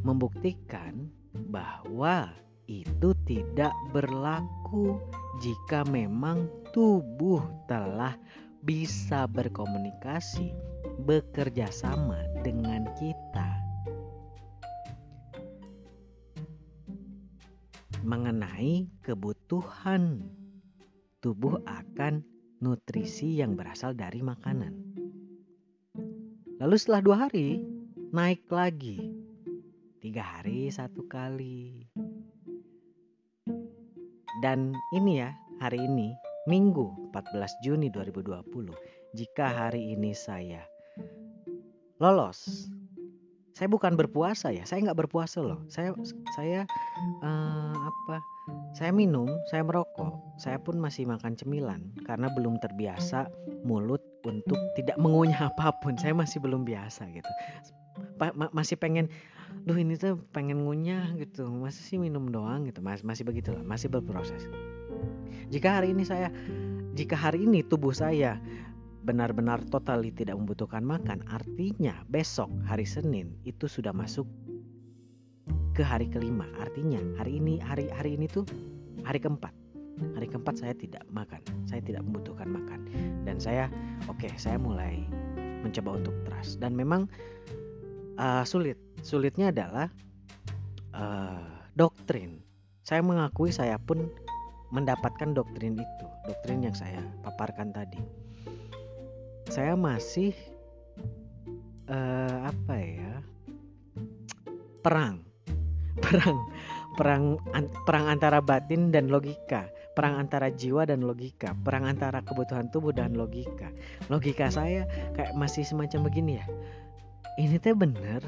membuktikan 0.01 1.09
bahwa 1.51 2.33
itu 2.71 3.11
tidak 3.27 3.75
berlaku 3.91 5.03
jika 5.43 5.83
memang 5.91 6.47
tubuh 6.71 7.43
telah 7.67 8.15
bisa 8.63 9.27
berkomunikasi, 9.27 10.55
bekerja 11.03 11.67
sama 11.73 12.21
dengan 12.47 12.87
kita. 12.95 13.51
Mengenai 18.01 18.89
kebutuhan 19.05 20.25
tubuh 21.21 21.61
akan 21.69 22.25
nutrisi 22.65 23.41
yang 23.41 23.59
berasal 23.59 23.93
dari 23.93 24.25
makanan. 24.25 24.73
Lalu 26.61 26.77
setelah 26.77 27.01
dua 27.05 27.17
hari, 27.29 27.61
naik 28.13 28.45
lagi 28.49 29.20
tiga 30.01 30.25
hari 30.25 30.73
satu 30.73 31.05
kali. 31.05 31.85
Dan 34.41 34.73
ini 34.97 35.21
ya 35.21 35.37
hari 35.61 35.85
ini 35.85 36.17
Minggu 36.49 37.13
14 37.13 37.61
Juni 37.61 37.93
2020 37.93 38.73
jika 39.13 39.47
hari 39.53 39.93
ini 39.93 40.17
saya 40.17 40.65
lolos 42.01 42.73
saya 43.53 43.69
bukan 43.69 43.93
berpuasa 43.93 44.49
ya 44.49 44.65
saya 44.65 44.89
nggak 44.89 45.05
berpuasa 45.05 45.45
loh. 45.45 45.61
Saya 45.69 45.93
saya 46.33 46.65
uh, 47.21 47.77
apa 47.77 48.25
saya 48.73 48.89
minum 48.89 49.29
saya 49.53 49.61
merokok 49.61 50.17
saya 50.41 50.57
pun 50.57 50.81
masih 50.81 51.05
makan 51.05 51.37
cemilan 51.37 51.93
karena 52.09 52.33
belum 52.33 52.57
terbiasa 52.65 53.29
mulut 53.69 54.01
untuk 54.25 54.57
tidak 54.81 54.97
mengunyah 54.97 55.45
apa 55.53 55.77
pun. 55.85 56.01
Saya 56.01 56.17
masih 56.17 56.41
belum 56.41 56.65
biasa 56.65 57.05
gitu 57.13 57.29
masih 58.53 58.77
pengen 58.77 59.09
duh 59.67 59.77
ini 59.77 59.99
tuh 59.99 60.21
pengen 60.31 60.65
ngunyah 60.65 61.17
gitu. 61.19 61.49
Masih 61.49 61.83
sih 61.83 61.99
minum 61.99 62.31
doang? 62.31 62.67
gitu. 62.69 62.81
Masih 62.81 63.05
masih 63.07 63.23
begitulah 63.27 63.63
masih 63.65 63.91
berproses. 63.91 64.47
Jika 65.51 65.83
hari 65.83 65.93
ini 65.93 66.07
saya 66.07 66.31
jika 66.95 67.15
hari 67.19 67.47
ini 67.47 67.65
tubuh 67.67 67.95
saya 67.95 68.39
benar-benar 69.01 69.65
totali 69.73 70.13
tidak 70.13 70.37
membutuhkan 70.37 70.85
makan 70.85 71.25
artinya 71.33 72.05
besok 72.13 72.53
hari 72.69 72.85
Senin 72.85 73.33
itu 73.49 73.65
sudah 73.65 73.97
masuk 73.97 74.29
ke 75.73 75.81
hari 75.81 76.07
kelima. 76.11 76.45
Artinya 76.61 77.01
hari 77.17 77.41
ini 77.41 77.57
hari 77.63 77.89
hari 77.91 78.21
ini 78.21 78.29
tuh 78.29 78.45
hari 79.03 79.19
keempat. 79.19 79.55
Hari 80.01 80.33
keempat 80.33 80.57
saya 80.57 80.73
tidak 80.77 81.05
makan 81.13 81.41
saya 81.69 81.81
tidak 81.81 82.05
membutuhkan 82.05 82.49
makan. 82.49 82.81
Dan 83.25 83.41
saya 83.41 83.69
oke 84.09 84.21
okay, 84.21 84.33
saya 84.37 84.57
mulai 84.61 85.05
mencoba 85.61 86.01
untuk 86.01 86.17
trust 86.25 86.61
dan 86.61 86.73
memang 86.73 87.09
uh, 88.21 88.45
sulit. 88.45 88.77
Sulitnya 89.01 89.49
adalah 89.49 89.89
uh, 90.93 91.65
doktrin. 91.73 92.45
Saya 92.85 93.01
mengakui 93.01 93.49
saya 93.49 93.81
pun 93.81 94.13
mendapatkan 94.71 95.33
doktrin 95.33 95.81
itu, 95.81 96.07
doktrin 96.29 96.63
yang 96.63 96.77
saya 96.77 97.01
paparkan 97.25 97.73
tadi. 97.73 97.99
Saya 99.51 99.75
masih 99.75 100.37
uh, 101.91 102.47
apa 102.47 102.75
ya? 102.77 103.13
Perang, 104.81 105.21
perang, 106.05 106.37
perang, 106.95 107.25
an, 107.57 107.67
perang 107.85 108.07
antara 108.09 108.39
batin 108.45 108.93
dan 108.93 109.09
logika 109.09 109.69
perang 109.91 110.17
antara 110.17 110.49
jiwa 110.49 110.87
dan 110.89 111.05
logika, 111.05 111.53
perang 111.61 111.85
antara 111.85 112.25
kebutuhan 112.25 112.73
tubuh 112.73 112.95
dan 112.95 113.13
logika. 113.19 113.69
Logika 114.09 114.49
saya 114.49 114.89
kayak 115.13 115.37
masih 115.37 115.67
semacam 115.67 116.09
begini 116.09 116.41
ya 116.41 116.47
ini 117.41 117.57
teh 117.57 117.73
bener 117.73 118.21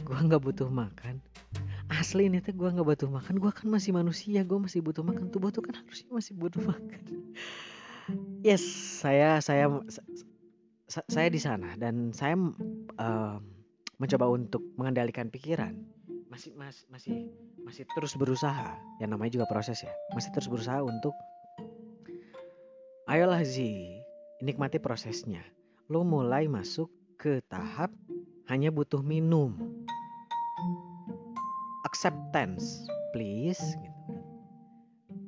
gue 0.00 0.16
nggak 0.16 0.40
butuh 0.40 0.72
makan. 0.72 1.20
Asli 1.92 2.32
ini 2.32 2.40
teh 2.40 2.56
gue 2.56 2.64
nggak 2.64 2.88
butuh 2.88 3.12
makan 3.12 3.36
gue 3.36 3.52
kan 3.52 3.66
masih 3.68 3.92
manusia 3.92 4.40
gue 4.40 4.58
masih 4.58 4.80
butuh 4.80 5.04
makan. 5.04 5.28
Tubuh 5.28 5.52
tuh 5.52 5.60
kan 5.60 5.76
harusnya 5.76 6.08
masih 6.08 6.32
butuh 6.40 6.64
makan. 6.64 7.04
Yes 8.40 8.64
saya 9.04 9.44
saya 9.44 9.68
saya 10.88 11.28
di 11.28 11.38
sana 11.38 11.76
dan 11.76 12.16
saya 12.16 12.34
uh, 12.96 13.36
mencoba 14.00 14.26
untuk 14.32 14.64
mengendalikan 14.80 15.28
pikiran. 15.28 15.76
Masih 16.32 16.56
masih 16.56 16.88
masih 16.88 17.16
masih 17.60 17.84
terus 17.92 18.16
berusaha. 18.16 18.80
Ya 18.96 19.04
namanya 19.04 19.36
juga 19.36 19.46
proses 19.52 19.84
ya. 19.84 19.92
Masih 20.16 20.32
terus 20.32 20.48
berusaha 20.48 20.80
untuk 20.80 21.12
ayolah 23.04 23.44
Zi 23.44 24.00
nikmati 24.40 24.80
prosesnya. 24.80 25.44
Lo 25.92 26.06
mulai 26.06 26.48
masuk 26.48 26.88
ke 27.20 27.44
tahap 27.52 27.92
hanya 28.50 28.74
butuh 28.74 28.98
minum. 28.98 29.54
Acceptance, 31.86 32.82
please. 33.14 33.62
Gitu. 33.78 34.14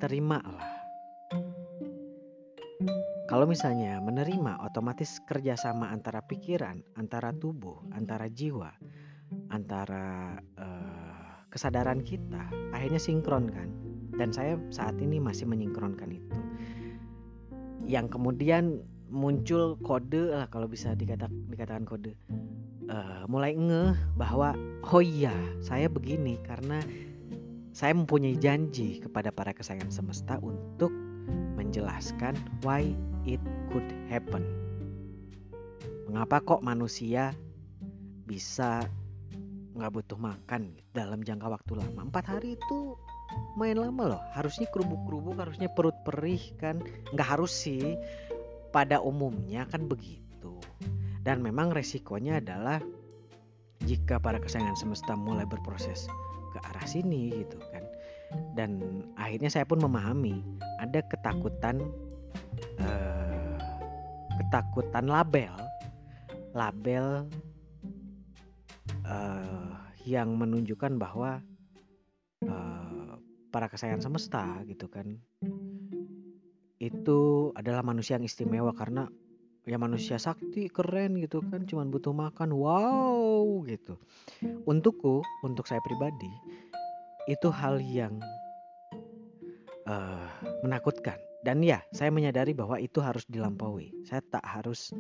Terimalah. 0.03 0.67
Kalau 3.31 3.47
misalnya 3.47 4.03
menerima 4.03 4.59
otomatis 4.67 5.23
kerjasama 5.23 5.95
antara 5.95 6.21
pikiran, 6.27 6.83
antara 6.99 7.31
tubuh, 7.31 7.79
antara 7.95 8.27
jiwa, 8.27 8.75
antara 9.55 10.37
uh, 10.59 11.47
kesadaran 11.49 12.03
kita 12.03 12.51
akhirnya 12.75 12.99
sinkron 12.99 13.47
kan. 13.49 13.71
Dan 14.19 14.35
saya 14.35 14.59
saat 14.75 14.99
ini 14.99 15.23
masih 15.23 15.47
menyinkronkan 15.47 16.11
itu. 16.11 16.37
Yang 17.87 18.19
kemudian 18.19 18.83
muncul 19.09 19.79
kode 19.81 20.35
lah 20.35 20.51
kalau 20.51 20.67
bisa 20.67 20.93
dikata, 20.99 21.31
dikatakan 21.49 21.87
kode 21.87 22.19
uh, 22.91 23.23
mulai 23.31 23.55
ngeh 23.55 23.95
bahwa 24.19 24.57
oh 24.91 25.03
iya 25.05 25.35
saya 25.63 25.87
begini 25.87 26.41
karena 26.43 26.83
saya 27.73 27.97
mempunyai 27.97 28.37
janji 28.37 29.01
kepada 29.01 29.33
para 29.33 29.57
kesayangan 29.57 29.93
semesta 29.93 30.37
untuk 30.43 30.93
menjelaskan 31.57 32.37
why 32.61 32.93
it 33.25 33.41
could 33.73 33.87
happen. 34.13 34.45
Mengapa 36.11 36.45
kok 36.45 36.61
manusia 36.61 37.33
bisa 38.29 38.85
nggak 39.73 39.93
butuh 39.93 40.21
makan 40.21 40.77
dalam 40.93 41.25
jangka 41.25 41.49
waktu 41.49 41.81
lama? 41.81 42.13
Empat 42.13 42.29
hari 42.29 42.61
itu 42.61 43.01
main 43.57 43.81
lama 43.81 44.17
loh. 44.17 44.23
Harusnya 44.37 44.69
kerubuk-kerubuk, 44.69 45.41
harusnya 45.41 45.73
perut 45.73 45.97
perih 46.05 46.43
kan? 46.61 46.85
Nggak 47.17 47.29
harus 47.39 47.53
sih. 47.53 47.97
Pada 48.73 49.01
umumnya 49.01 49.65
kan 49.69 49.89
begitu. 49.89 50.61
Dan 51.23 51.41
memang 51.41 51.71
resikonya 51.71 52.43
adalah 52.43 52.83
jika 53.87 54.19
para 54.19 54.39
kesayangan 54.43 54.79
semesta 54.79 55.15
mulai 55.15 55.47
berproses 55.47 56.11
ke 56.55 56.59
arah 56.63 56.87
sini 56.87 57.31
gitu 57.47 57.59
kan. 57.71 57.85
Dan 58.59 59.03
akhirnya 59.15 59.53
saya 59.53 59.63
pun 59.63 59.79
memahami 59.79 60.43
ada 60.83 61.01
ketakutan 61.07 61.79
eh, 62.81 63.57
ketakutan 64.43 65.07
label 65.07 65.55
label 66.53 67.29
eh, 69.07 69.73
yang 70.09 70.35
menunjukkan 70.35 70.99
bahwa 70.99 71.39
eh, 72.45 73.13
para 73.53 73.69
kesayangan 73.69 74.03
semesta 74.03 74.65
gitu 74.65 74.89
kan 74.89 75.21
itu 76.83 77.53
adalah 77.55 77.87
manusia 77.87 78.19
yang 78.19 78.27
istimewa 78.27 78.75
karena 78.75 79.07
ya 79.63 79.79
manusia 79.79 80.19
sakti 80.19 80.67
keren 80.67 81.19
gitu 81.23 81.39
kan 81.47 81.63
cuman 81.67 81.89
butuh 81.91 82.15
makan. 82.15 82.55
Wow 82.55 83.63
gitu. 83.67 83.99
Untukku 84.67 85.23
untuk 85.47 85.71
saya 85.71 85.79
pribadi 85.83 86.31
itu 87.31 87.49
hal 87.55 87.79
yang 87.79 88.19
uh, 89.87 90.27
menakutkan. 90.67 91.19
Dan 91.43 91.63
ya 91.63 91.83
saya 91.91 92.15
menyadari 92.15 92.55
bahwa 92.55 92.79
itu 92.79 93.03
harus 93.03 93.27
dilampaui. 93.27 93.91
Saya 94.07 94.23
tak 94.31 94.47
harus 94.47 94.95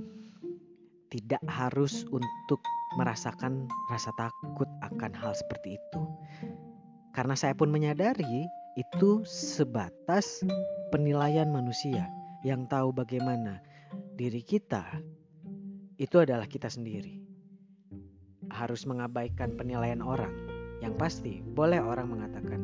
tidak 1.12 1.42
harus 1.44 2.08
untuk 2.08 2.58
merasakan 2.96 3.68
rasa 3.92 4.10
takut 4.16 4.66
akan 4.80 5.12
hal 5.12 5.32
seperti 5.36 5.78
itu. 5.78 6.00
Karena 7.12 7.36
saya 7.36 7.52
pun 7.52 7.68
menyadari 7.68 8.48
itu 8.80 9.20
sebatas 9.28 10.40
penilaian 10.88 11.52
manusia 11.52 12.08
yang 12.40 12.64
tahu 12.64 12.90
bagaimana 12.90 13.60
diri 14.16 14.42
kita 14.44 14.84
itu 15.96 16.16
adalah 16.18 16.50
kita 16.50 16.66
sendiri. 16.66 17.22
Harus 18.50 18.84
mengabaikan 18.84 19.54
penilaian 19.54 20.02
orang. 20.02 20.34
Yang 20.82 20.94
pasti 20.98 21.32
boleh 21.40 21.78
orang 21.78 22.10
mengatakan 22.10 22.60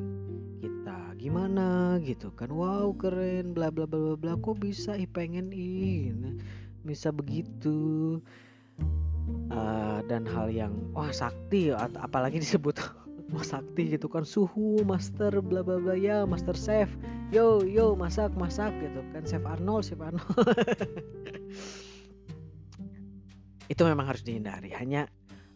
kita 0.58 1.14
gimana 1.16 1.96
gitu 2.02 2.34
kan. 2.34 2.50
Wow, 2.50 2.98
keren 2.98 3.54
bla 3.54 3.70
bla 3.70 3.86
bla 3.86 4.18
bla 4.18 4.34
kok 4.42 4.58
bisa 4.58 4.98
ih 4.98 5.06
pengen 5.06 5.54
ini 5.54 6.34
bisa 6.82 7.14
begitu. 7.14 8.18
Uh, 9.48 10.00
dan 10.08 10.24
hal 10.24 10.48
yang 10.48 10.72
wah 10.96 11.12
sakti 11.12 11.68
apalagi 11.74 12.40
disebut 12.44 12.80
wah 13.32 13.44
sakti 13.44 13.92
gitu 13.92 14.08
kan. 14.08 14.24
Suhu 14.24 14.80
master 14.84 15.40
bla 15.44 15.60
bla 15.60 15.78
bla. 15.80 15.94
Ya 15.94 16.24
master 16.24 16.56
chef. 16.56 16.88
Yo 17.28 17.60
yo 17.64 17.92
masak 17.92 18.32
masak 18.34 18.72
gitu 18.80 19.00
kan. 19.12 19.22
Chef 19.28 19.44
Arnold 19.44 19.84
chef 19.84 20.00
Arnold. 20.00 20.24
Itu 23.72 23.84
memang 23.84 24.08
harus 24.08 24.24
dihindari. 24.24 24.72
Hanya 24.72 25.06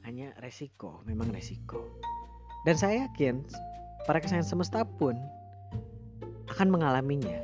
hanya 0.04 0.37
resiko. 0.44 1.00
Memang 1.08 1.32
resiko. 1.32 1.96
Dan 2.68 2.76
saya 2.76 3.08
yakin 3.08 3.42
para 4.04 4.20
kesayangan 4.20 4.46
semesta 4.46 4.85
pun 4.85 5.16
akan 6.52 6.68
mengalaminya. 6.68 7.40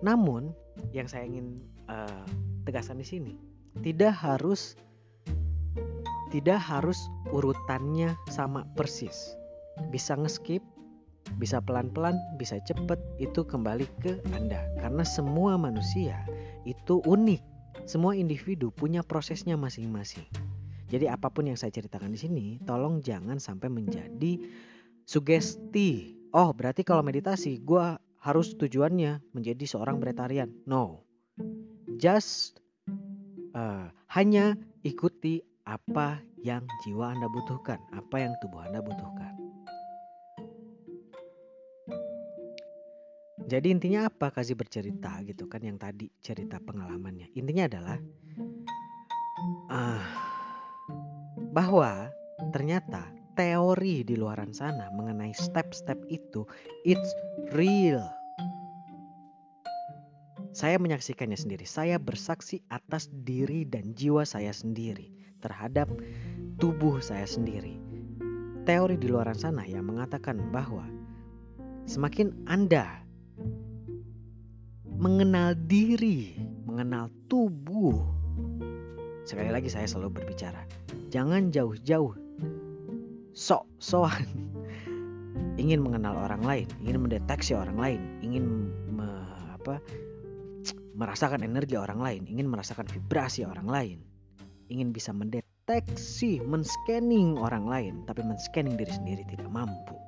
Namun 0.00 0.56
yang 0.96 1.04
saya 1.04 1.28
ingin 1.28 1.60
uh, 1.92 2.24
tegaskan 2.64 3.00
di 3.00 3.06
sini 3.06 3.34
tidak 3.84 4.16
harus 4.16 4.74
tidak 6.34 6.58
harus 6.58 6.98
urutannya 7.30 8.16
sama 8.32 8.66
persis 8.74 9.36
bisa 9.92 10.16
ngeskip, 10.16 10.62
bisa 11.36 11.58
pelan-pelan, 11.60 12.16
bisa 12.38 12.62
cepet, 12.62 12.98
itu 13.18 13.42
kembali 13.42 13.86
ke 14.00 14.22
Anda. 14.32 14.62
Karena 14.78 15.02
semua 15.02 15.58
manusia 15.58 16.22
itu 16.64 17.02
unik. 17.04 17.42
Semua 17.86 18.18
individu 18.18 18.74
punya 18.74 19.04
prosesnya 19.04 19.54
masing-masing. 19.54 20.26
Jadi 20.86 21.10
apa 21.10 21.30
pun 21.30 21.50
yang 21.50 21.58
saya 21.58 21.74
ceritakan 21.74 22.14
di 22.14 22.18
sini, 22.18 22.46
tolong 22.62 23.02
jangan 23.02 23.42
sampai 23.42 23.66
menjadi 23.66 24.38
sugesti. 25.02 26.14
Oh, 26.30 26.54
berarti 26.54 26.86
kalau 26.86 27.02
meditasi, 27.02 27.58
gue 27.62 27.98
harus 28.22 28.54
tujuannya 28.58 29.22
menjadi 29.34 29.64
seorang 29.66 30.02
bretarian. 30.02 30.50
No, 30.66 31.06
just 31.98 32.58
uh, 33.54 33.90
hanya 34.10 34.58
ikuti 34.82 35.42
apa 35.66 36.22
yang 36.42 36.66
jiwa 36.86 37.14
Anda 37.14 37.26
butuhkan, 37.30 37.78
apa 37.94 38.16
yang 38.22 38.34
tubuh 38.38 38.62
Anda 38.66 38.82
butuhkan. 38.82 39.45
Jadi 43.46 43.70
intinya 43.70 44.10
apa 44.10 44.34
kasih 44.34 44.58
bercerita 44.58 45.22
gitu 45.22 45.46
kan 45.46 45.62
yang 45.62 45.78
tadi 45.78 46.10
cerita 46.18 46.58
pengalamannya. 46.58 47.30
Intinya 47.38 47.70
adalah 47.70 47.98
uh, 49.70 50.02
bahwa 51.54 52.10
ternyata 52.50 53.06
teori 53.38 54.02
di 54.02 54.18
luaran 54.18 54.50
sana 54.50 54.90
mengenai 54.98 55.30
step-step 55.30 55.94
itu 56.10 56.42
it's 56.82 57.14
real. 57.54 58.02
Saya 60.50 60.82
menyaksikannya 60.82 61.38
sendiri. 61.38 61.68
Saya 61.68 62.02
bersaksi 62.02 62.64
atas 62.72 63.06
diri 63.22 63.62
dan 63.62 63.94
jiwa 63.94 64.26
saya 64.26 64.50
sendiri 64.50 65.14
terhadap 65.38 65.86
tubuh 66.58 66.98
saya 66.98 67.28
sendiri. 67.28 67.78
Teori 68.66 68.98
di 68.98 69.06
luaran 69.06 69.38
sana 69.38 69.62
yang 69.62 69.86
mengatakan 69.86 70.50
bahwa 70.50 70.82
semakin 71.86 72.34
Anda 72.50 73.05
mengenal 74.96 75.52
diri, 75.68 76.32
mengenal 76.64 77.12
tubuh. 77.28 78.00
Sekali 79.28 79.52
lagi 79.52 79.68
saya 79.68 79.84
selalu 79.84 80.22
berbicara, 80.22 80.64
jangan 81.12 81.52
jauh-jauh 81.52 82.16
sok-sokan 83.36 84.24
ingin 85.62 85.84
mengenal 85.84 86.16
orang 86.16 86.40
lain, 86.40 86.68
ingin 86.80 87.04
mendeteksi 87.04 87.52
orang 87.52 87.76
lain, 87.76 88.00
ingin 88.24 88.72
me, 88.88 89.08
apa, 89.52 89.82
merasakan 90.96 91.44
energi 91.44 91.76
orang 91.76 92.00
lain, 92.00 92.22
ingin 92.24 92.48
merasakan 92.48 92.88
vibrasi 92.88 93.44
orang 93.44 93.68
lain, 93.68 93.98
ingin 94.72 94.96
bisa 94.96 95.12
mendeteksi, 95.12 96.40
men-scanning 96.40 97.36
orang 97.36 97.68
lain, 97.68 97.94
tapi 98.08 98.24
men-scanning 98.24 98.80
diri 98.80 98.92
sendiri 98.94 99.22
tidak 99.28 99.50
mampu. 99.52 99.98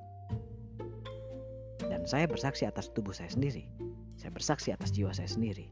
Dan 1.85 2.09
saya 2.09 2.24
bersaksi 2.24 2.64
atas 2.64 2.88
tubuh 2.94 3.12
saya 3.12 3.29
sendiri 3.29 3.88
saya 4.18 4.35
bersaksi 4.35 4.74
atas 4.74 4.90
jiwa 4.90 5.14
saya 5.14 5.31
sendiri 5.31 5.70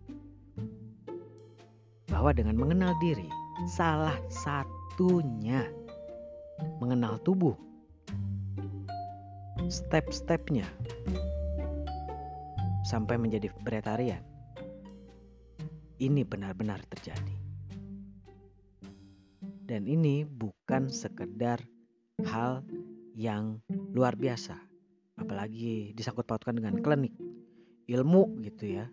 bahwa 2.07 2.31
dengan 2.31 2.55
mengenal 2.55 2.95
diri, 3.03 3.27
salah 3.67 4.15
satunya 4.31 5.67
mengenal 6.79 7.19
tubuh, 7.27 7.59
step-stepnya 9.67 10.65
sampai 12.87 13.19
menjadi 13.19 13.51
bretarian. 13.67 14.23
Ini 15.99 16.23
benar-benar 16.29 16.79
terjadi. 16.93 17.37
Dan 19.67 19.91
ini 19.91 20.23
bukan 20.23 20.87
sekedar 20.87 21.59
hal 22.23 22.63
yang 23.19 23.59
luar 23.91 24.15
biasa, 24.15 24.55
apalagi 25.19 25.91
disangkut 25.99 26.29
pautkan 26.29 26.55
dengan 26.55 26.79
klinik 26.79 27.16
ilmu 27.87 28.43
gitu 28.43 28.67
ya. 28.83 28.87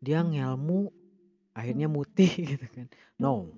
Dia 0.00 0.20
ngelmu 0.20 0.92
akhirnya 1.56 1.88
mutih 1.88 2.28
gitu 2.56 2.66
kan. 2.68 2.86
No. 3.16 3.48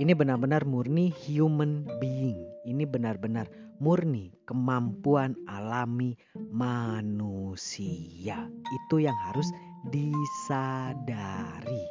Ini 0.00 0.16
benar-benar 0.16 0.64
murni 0.64 1.12
human 1.12 1.84
being. 2.00 2.48
Ini 2.64 2.88
benar-benar 2.88 3.46
murni 3.76 4.32
kemampuan 4.48 5.36
alami 5.46 6.16
manusia. 6.50 8.48
Itu 8.48 9.04
yang 9.04 9.14
harus 9.30 9.52
disadari. 9.92 11.84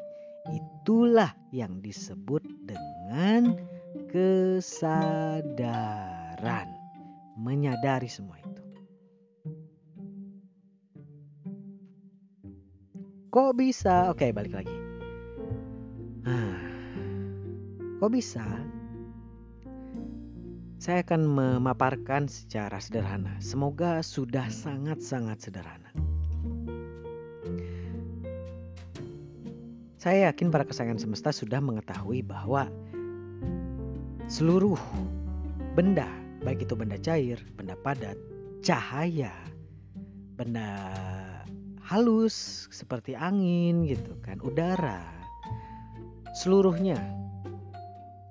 Itulah 0.50 1.30
yang 1.54 1.78
disebut 1.86 2.42
dengan 2.66 3.54
kesadaran. 4.10 5.08
Menyadari 7.38 8.10
semua 8.10 8.41
Kok 13.32 13.56
bisa? 13.56 14.12
Oke, 14.12 14.36
balik 14.36 14.52
lagi. 14.52 14.76
Ah, 16.28 16.60
kok 18.04 18.12
bisa? 18.12 18.44
Saya 20.76 21.00
akan 21.00 21.32
memaparkan 21.32 22.28
secara 22.28 22.76
sederhana. 22.84 23.40
Semoga 23.40 24.04
sudah 24.04 24.52
sangat-sangat 24.52 25.48
sederhana. 25.48 25.96
Saya 29.96 30.28
yakin 30.28 30.52
para 30.52 30.68
kesayangan 30.68 31.00
semesta 31.00 31.32
sudah 31.32 31.64
mengetahui 31.64 32.28
bahwa 32.28 32.68
seluruh 34.28 34.82
benda, 35.72 36.10
baik 36.44 36.68
itu 36.68 36.76
benda 36.76 37.00
cair, 37.00 37.40
benda 37.56 37.80
padat, 37.80 38.20
cahaya, 38.60 39.32
benda 40.36 40.68
halus 41.92 42.72
seperti 42.72 43.20
angin 43.20 43.84
gitu 43.84 44.16
kan, 44.24 44.40
udara. 44.40 45.04
Seluruhnya. 46.40 46.96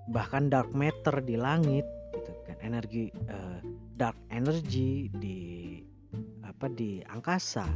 Bahkan 0.09 0.49
dark 0.49 0.73
matter 0.73 1.21
di 1.21 1.37
langit 1.37 1.85
gitu 2.17 2.33
kan, 2.49 2.57
energi 2.65 3.13
uh, 3.29 3.61
dark 4.01 4.17
energy 4.33 5.13
di 5.13 5.77
apa 6.41 6.73
di 6.73 7.05
angkasa 7.05 7.69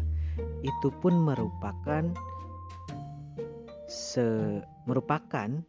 itu 0.65 0.89
pun 1.05 1.21
merupakan 1.21 2.09
se 3.87 4.59
merupakan 4.89 5.61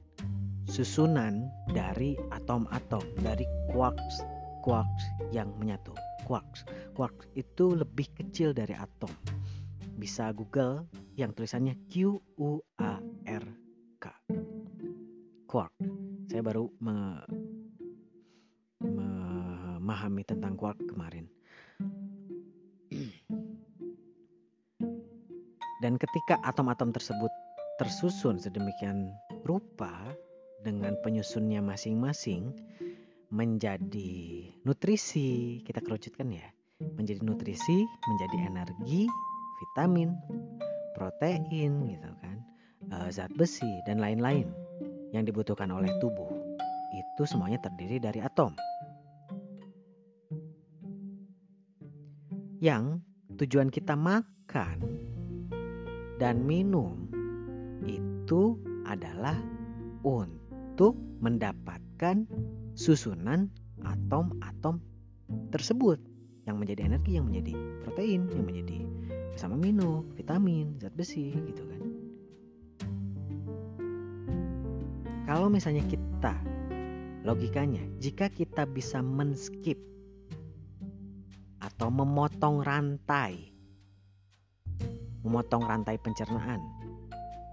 susunan 0.65 1.45
dari 1.69 2.17
atom-atom 2.33 3.03
dari 3.21 3.45
quarks 3.69 4.25
quarks 4.65 5.05
yang 5.29 5.53
menyatu 5.61 5.93
quarks. 6.25 6.65
Quarks 6.97 7.29
itu 7.37 7.77
lebih 7.77 8.09
kecil 8.17 8.49
dari 8.55 8.73
atom 8.73 9.13
bisa 9.95 10.35
Google 10.35 10.85
yang 11.15 11.31
tulisannya 11.31 11.79
Q 11.87 12.19
U 12.35 12.59
A 12.79 12.99
R 13.25 13.45
K. 13.97 14.05
Quark. 15.47 15.71
Saya 16.27 16.43
baru 16.43 16.67
me, 16.83 17.23
memahami 18.83 20.27
tentang 20.27 20.59
quark 20.59 20.77
kemarin. 20.83 21.31
Dan 25.83 26.01
ketika 26.01 26.41
atom-atom 26.43 26.91
tersebut 26.91 27.29
tersusun 27.77 28.39
sedemikian 28.39 29.11
rupa 29.43 29.91
dengan 30.63 30.97
penyusunnya 31.03 31.61
masing-masing 31.61 32.55
menjadi 33.29 34.49
nutrisi 34.63 35.61
kita 35.61 35.83
kerucutkan 35.83 36.31
ya 36.31 36.47
menjadi 36.95 37.21
nutrisi 37.21 37.85
menjadi 38.07 38.37
energi 38.47 39.05
vitamin 39.61 40.15
protein 40.95 41.47
gitu 41.87 42.11
kan 42.23 42.37
eh, 42.91 43.09
zat 43.11 43.31
besi 43.35 43.69
dan 43.83 43.99
lain-lain 43.99 44.47
yang 45.15 45.23
dibutuhkan 45.23 45.71
oleh 45.71 45.91
tubuh. 46.03 46.27
Itu 46.95 47.23
semuanya 47.27 47.59
terdiri 47.63 47.99
dari 47.99 48.19
atom. 48.19 48.55
Yang 52.59 53.03
tujuan 53.35 53.67
kita 53.71 53.99
makan 53.99 54.79
dan 56.19 56.43
minum 56.43 57.07
itu 57.83 58.55
adalah 58.87 59.35
untuk 60.03 60.95
mendapatkan 61.19 62.27
susunan 62.75 63.51
atom-atom 63.83 64.79
tersebut 65.51 65.99
yang 66.45 66.61
menjadi 66.61 66.87
energi, 66.87 67.17
yang 67.17 67.27
menjadi 67.27 67.53
protein, 67.83 68.29
yang 68.31 68.45
menjadi 68.45 68.79
sama 69.35 69.59
amino, 69.59 70.07
vitamin, 70.15 70.79
zat 70.79 70.95
besi 70.95 71.35
gitu 71.35 71.63
kan. 71.67 71.81
Kalau 75.25 75.51
misalnya 75.51 75.83
kita 75.85 76.35
logikanya, 77.27 77.83
jika 77.99 78.31
kita 78.31 78.63
bisa 78.69 79.03
men-skip 79.03 79.77
atau 81.59 81.89
memotong 81.89 82.61
rantai 82.63 83.55
memotong 85.25 85.65
rantai 85.65 85.97
pencernaan, 85.97 86.61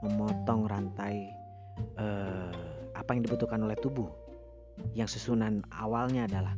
memotong 0.04 0.68
rantai 0.68 1.32
eh, 1.96 2.52
apa 2.92 3.10
yang 3.16 3.24
dibutuhkan 3.24 3.64
oleh 3.64 3.74
tubuh. 3.80 4.12
Yang 4.92 5.16
susunan 5.16 5.64
awalnya 5.72 6.28
adalah 6.28 6.52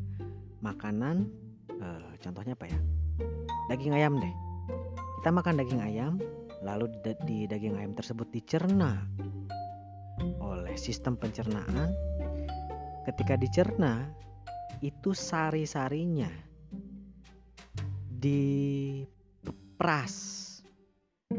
makanan, 0.58 1.30
eh, 1.70 2.10
contohnya 2.18 2.58
apa 2.58 2.66
ya? 2.66 2.78
Daging 3.70 3.94
ayam 3.94 4.18
deh. 4.18 4.34
Kita 5.24 5.32
makan 5.32 5.56
daging 5.56 5.80
ayam, 5.80 6.20
lalu 6.60 6.92
di, 7.00 7.48
daging 7.48 7.80
ayam 7.80 7.96
tersebut 7.96 8.28
dicerna 8.28 9.08
oleh 10.36 10.76
sistem 10.76 11.16
pencernaan. 11.16 11.96
Ketika 13.08 13.40
dicerna, 13.40 14.04
itu 14.84 15.16
sari-sarinya 15.16 16.28
diperas 18.20 20.12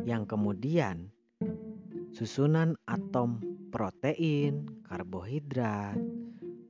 yang 0.02 0.26
kemudian 0.26 1.13
susunan 2.10 2.74
atom 2.89 3.38
protein, 3.69 4.65
karbohidrat, 4.89 6.02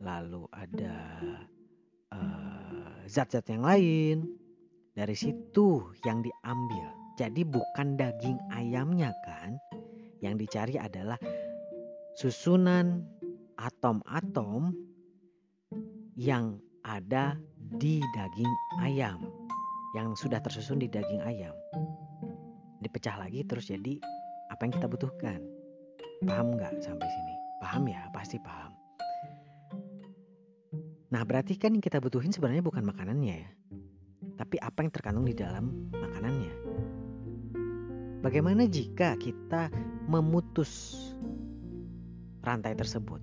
lalu 0.04 0.52
ada 0.52 1.00
eh, 2.12 3.08
zat-zat 3.08 3.48
uh, 3.48 3.52
yang 3.56 3.64
lain 3.64 4.18
dari 4.92 5.16
situ 5.16 5.96
yang 6.04 6.20
diambil. 6.20 7.05
Jadi 7.16 7.48
bukan 7.48 7.96
daging 7.96 8.38
ayamnya 8.52 9.16
kan, 9.24 9.56
yang 10.20 10.36
dicari 10.36 10.76
adalah 10.76 11.16
susunan 12.20 13.04
atom-atom 13.56 14.76
yang 16.20 16.60
ada 16.84 17.40
di 17.80 18.04
daging 18.16 18.52
ayam, 18.84 19.24
yang 19.96 20.12
sudah 20.16 20.44
tersusun 20.44 20.80
di 20.84 20.92
daging 20.92 21.24
ayam 21.24 21.56
dipecah 22.86 23.18
lagi 23.18 23.42
terus 23.42 23.66
jadi 23.66 23.98
apa 24.54 24.62
yang 24.70 24.74
kita 24.78 24.86
butuhkan. 24.86 25.42
Paham 26.22 26.54
nggak 26.54 26.86
sampai 26.86 27.10
sini? 27.10 27.34
Paham 27.58 27.90
ya? 27.90 28.06
Pasti 28.14 28.38
paham. 28.38 28.72
Nah 31.10 31.22
berarti 31.26 31.58
kan 31.58 31.74
yang 31.74 31.82
kita 31.82 31.98
butuhin 31.98 32.30
sebenarnya 32.30 32.62
bukan 32.62 32.86
makanannya 32.86 33.36
ya. 33.42 33.52
Tapi 34.38 34.62
apa 34.62 34.86
yang 34.86 34.94
terkandung 34.94 35.26
di 35.26 35.34
dalam 35.34 35.90
makanannya. 35.92 36.65
Bagaimana 38.26 38.66
jika 38.66 39.14
kita 39.22 39.70
memutus 40.10 40.98
rantai 42.42 42.74
tersebut? 42.74 43.22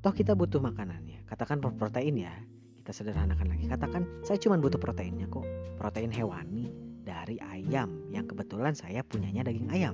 Toh 0.00 0.14
kita 0.16 0.32
butuh 0.32 0.56
makanannya. 0.56 1.20
Katakan 1.28 1.60
protein 1.60 2.24
ya. 2.24 2.32
Kita 2.80 2.96
sederhanakan 2.96 3.52
lagi. 3.52 3.68
Katakan 3.68 4.08
saya 4.24 4.40
cuma 4.40 4.56
butuh 4.56 4.80
proteinnya 4.80 5.28
kok. 5.28 5.44
Protein 5.76 6.08
hewani 6.08 6.72
dari 7.04 7.36
ayam 7.44 8.08
yang 8.08 8.24
kebetulan 8.24 8.72
saya 8.72 9.04
punyanya 9.04 9.44
daging 9.44 9.68
ayam. 9.68 9.92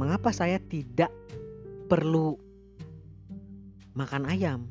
Mengapa 0.00 0.32
saya 0.32 0.56
tidak 0.64 1.12
perlu 1.92 2.40
makan 3.92 4.32
ayam? 4.32 4.64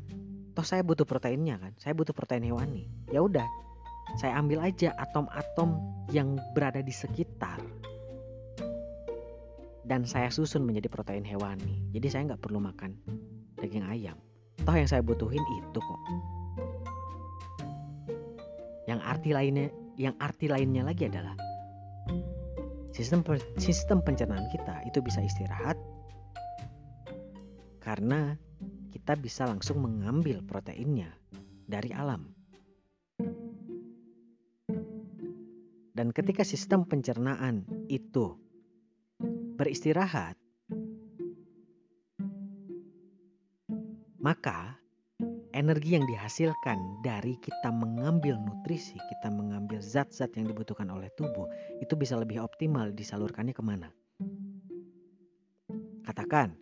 Toh 0.57 0.65
saya 0.65 0.81
butuh 0.81 1.05
proteinnya 1.05 1.61
kan, 1.61 1.77
saya 1.77 1.93
butuh 1.93 2.17
protein 2.17 2.43
hewani. 2.49 2.89
Ya 3.13 3.21
udah, 3.21 3.45
saya 4.19 4.35
ambil 4.39 4.63
aja 4.63 4.91
atom-atom 4.99 5.79
yang 6.11 6.35
berada 6.51 6.83
di 6.83 6.91
sekitar 6.91 7.59
dan 9.91 10.07
saya 10.07 10.31
susun 10.31 10.63
menjadi 10.63 10.87
protein 10.87 11.27
hewani. 11.27 11.83
Jadi 11.91 12.07
saya 12.07 12.21
nggak 12.31 12.43
perlu 12.43 12.63
makan 12.63 12.95
daging 13.59 13.83
ayam. 13.83 14.15
Toh 14.63 14.75
yang 14.75 14.87
saya 14.87 15.03
butuhin 15.03 15.41
itu 15.41 15.79
kok. 15.83 16.01
Yang 18.87 18.99
arti 19.03 19.29
lainnya 19.35 19.67
yang 19.99 20.15
arti 20.23 20.47
lainnya 20.47 20.87
lagi 20.87 21.11
adalah 21.11 21.35
sistem 22.95 23.23
sistem 23.59 23.99
pencernaan 23.99 24.47
kita 24.51 24.83
itu 24.87 25.03
bisa 25.03 25.19
istirahat 25.23 25.75
karena 27.83 28.39
kita 28.95 29.17
bisa 29.17 29.47
langsung 29.49 29.81
mengambil 29.81 30.39
proteinnya 30.45 31.11
dari 31.67 31.91
alam. 31.91 32.40
Dan 35.91 36.15
ketika 36.15 36.47
sistem 36.47 36.87
pencernaan 36.87 37.67
itu 37.91 38.39
beristirahat, 39.59 40.39
maka 44.21 44.79
energi 45.51 45.99
yang 45.99 46.07
dihasilkan 46.07 47.03
dari 47.03 47.35
kita 47.43 47.69
mengambil 47.75 48.39
nutrisi, 48.39 48.95
kita 49.11 49.27
mengambil 49.27 49.83
zat-zat 49.83 50.31
yang 50.39 50.47
dibutuhkan 50.47 50.87
oleh 50.87 51.11
tubuh, 51.19 51.51
itu 51.83 51.93
bisa 51.99 52.15
lebih 52.15 52.39
optimal 52.39 52.95
disalurkannya 52.95 53.51
ke 53.51 53.59
mana. 53.59 53.91
Katakan, 56.07 56.55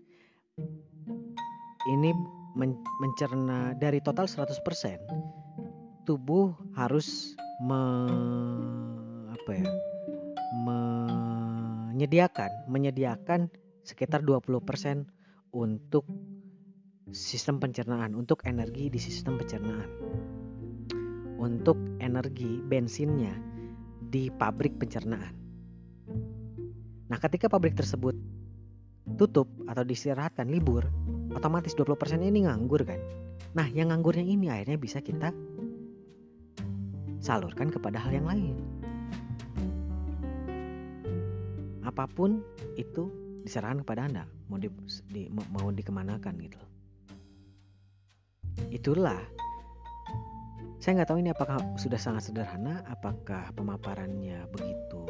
ini 1.93 2.11
mencerna 2.99 3.77
dari 3.77 4.01
total 4.01 4.25
100%, 4.25 6.03
tubuh 6.03 6.57
harus 6.73 7.37
me, 7.61 7.81
apa 9.49 9.65
ya, 9.65 9.65
menyediakan, 11.89 12.69
menyediakan 12.69 13.49
sekitar 13.81 14.21
20% 14.21 15.09
untuk 15.57 16.05
sistem 17.09 17.57
pencernaan, 17.57 18.13
untuk 18.13 18.45
energi 18.45 18.93
di 18.93 19.01
sistem 19.01 19.41
pencernaan. 19.41 19.89
Untuk 21.41 21.81
energi 21.97 22.61
bensinnya 22.61 23.33
di 23.97 24.29
pabrik 24.29 24.77
pencernaan. 24.77 25.33
Nah, 27.09 27.17
ketika 27.17 27.49
pabrik 27.49 27.73
tersebut 27.73 28.13
tutup 29.17 29.49
atau 29.65 29.81
diistirahatkan 29.81 30.45
libur, 30.45 30.85
otomatis 31.33 31.73
20% 31.73 32.21
ini 32.21 32.45
nganggur 32.45 32.85
kan. 32.85 33.01
Nah, 33.57 33.65
yang 33.65 33.89
nganggurnya 33.89 34.29
ini 34.29 34.45
akhirnya 34.53 34.77
bisa 34.77 35.01
kita 35.01 35.33
salurkan 37.17 37.73
kepada 37.73 37.97
hal 37.97 38.13
yang 38.13 38.29
lain. 38.29 38.78
Apa 41.99 42.07
pun 42.15 42.39
itu 42.79 43.11
diserahkan 43.43 43.83
kepada 43.83 44.07
Anda, 44.07 44.23
mau 44.47 44.55
di, 44.55 44.71
di 45.11 45.27
mau 45.27 45.67
dikemanakan 45.67 46.31
gitu. 46.39 46.59
Itulah. 48.71 49.19
Saya 50.79 50.95
nggak 50.95 51.11
tahu 51.11 51.19
ini 51.19 51.35
apakah 51.35 51.59
sudah 51.75 51.99
sangat 51.99 52.31
sederhana 52.31 52.87
apakah 52.87 53.51
pemaparannya 53.51 54.47
begitu 54.47 55.03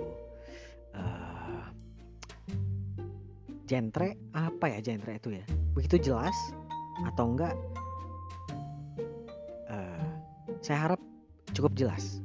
uh, 0.97 1.69
gentre 3.69 4.17
apa 4.33 4.73
ya 4.73 4.81
gentre 4.81 5.21
itu 5.21 5.37
ya? 5.37 5.45
Begitu 5.77 6.09
jelas 6.09 6.33
atau 7.05 7.37
enggak? 7.37 7.53
Uh, 9.69 10.09
saya 10.65 10.89
harap 10.89 11.01
cukup 11.53 11.77
jelas 11.77 12.17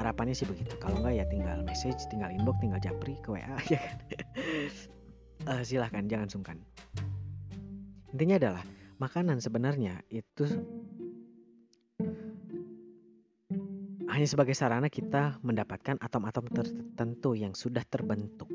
harapannya 0.00 0.32
sih 0.32 0.48
begitu 0.48 0.72
kalau 0.80 1.04
enggak 1.04 1.20
ya 1.20 1.24
tinggal 1.28 1.58
message 1.68 2.00
tinggal 2.08 2.32
inbox 2.32 2.56
tinggal 2.64 2.80
japri 2.80 3.14
ke 3.20 3.28
WA 3.36 3.56
ya 3.72 3.78
kan 3.78 3.98
uh, 5.46 5.62
silahkan 5.62 6.04
jangan 6.08 6.28
sungkan 6.32 6.56
intinya 8.16 8.40
adalah 8.40 8.64
makanan 8.96 9.38
sebenarnya 9.44 10.00
itu 10.08 10.48
hanya 14.10 14.26
sebagai 14.26 14.58
sarana 14.58 14.90
kita 14.90 15.38
mendapatkan 15.46 15.96
atom-atom 16.02 16.50
tertentu 16.50 17.38
yang 17.38 17.54
sudah 17.54 17.86
terbentuk. 17.86 18.50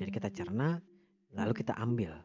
Jadi 0.00 0.08
kita 0.08 0.32
cerna, 0.32 0.80
lalu 1.36 1.52
kita 1.52 1.76
ambil. 1.76 2.16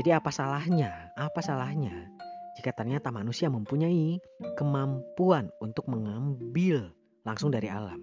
Jadi 0.00 0.08
apa 0.08 0.32
salahnya? 0.32 1.12
Apa 1.20 1.44
salahnya 1.44 2.08
jika 2.58 2.74
ternyata 2.74 3.14
manusia 3.14 3.46
mempunyai 3.46 4.18
kemampuan 4.58 5.52
untuk 5.62 5.86
mengambil 5.86 6.90
langsung 7.22 7.54
dari 7.54 7.70
alam? 7.70 8.02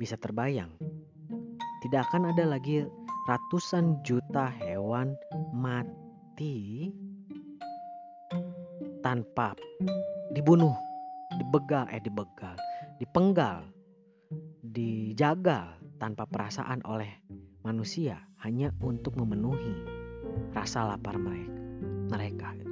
Bisa 0.00 0.16
terbayang, 0.16 0.74
tidak 1.84 2.08
akan 2.10 2.32
ada 2.32 2.44
lagi 2.48 2.88
ratusan 3.28 4.00
juta 4.02 4.48
hewan 4.48 5.14
mati 5.52 6.88
tanpa 9.04 9.54
dibunuh, 10.32 10.74
dibegal, 11.36 11.88
eh 11.92 12.00
dibegal, 12.00 12.56
dipenggal, 13.00 13.64
dijagal 14.64 15.78
tanpa 16.00 16.24
perasaan 16.28 16.80
oleh 16.88 17.10
manusia 17.60 18.24
hanya 18.40 18.72
untuk 18.80 19.16
memenuhi 19.20 19.84
rasa 20.56 20.88
lapar 20.88 21.20
mereka. 21.20 21.60
mereka. 22.10 22.69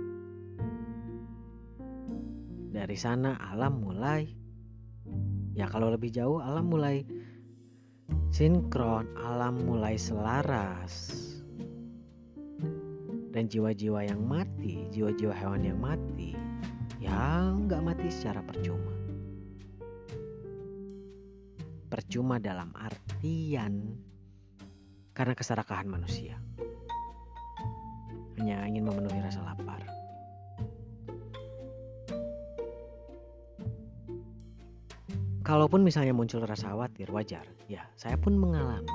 Dari 2.79 2.95
sana 2.95 3.35
alam 3.43 3.83
mulai 3.83 4.23
ya 5.59 5.67
kalau 5.67 5.91
lebih 5.91 6.15
jauh 6.15 6.39
alam 6.39 6.71
mulai 6.71 7.03
sinkron, 8.31 9.11
alam 9.19 9.59
mulai 9.67 9.99
selaras. 9.99 11.27
Dan 13.35 13.51
jiwa-jiwa 13.51 14.07
yang 14.07 14.23
mati, 14.23 14.87
jiwa-jiwa 14.95 15.35
hewan 15.35 15.67
yang 15.67 15.83
mati 15.83 16.39
yang 17.03 17.67
nggak 17.67 17.83
mati 17.83 18.07
secara 18.15 18.47
percuma. 18.47 18.95
Percuma 21.91 22.39
dalam 22.39 22.71
artian 22.79 23.99
karena 25.19 25.35
keserakahan 25.35 25.91
manusia. 25.91 26.39
Hanya 28.39 28.71
ingin 28.71 28.87
memenuhi 28.87 29.19
rasa 29.19 29.43
lapar. 29.43 29.98
Kalaupun 35.49 35.81
misalnya 35.81 36.13
muncul 36.13 36.45
rasa 36.45 36.77
khawatir, 36.77 37.09
wajar. 37.09 37.49
Ya, 37.73 37.89
saya 37.97 38.21
pun 38.21 38.37
mengalami. 38.37 38.93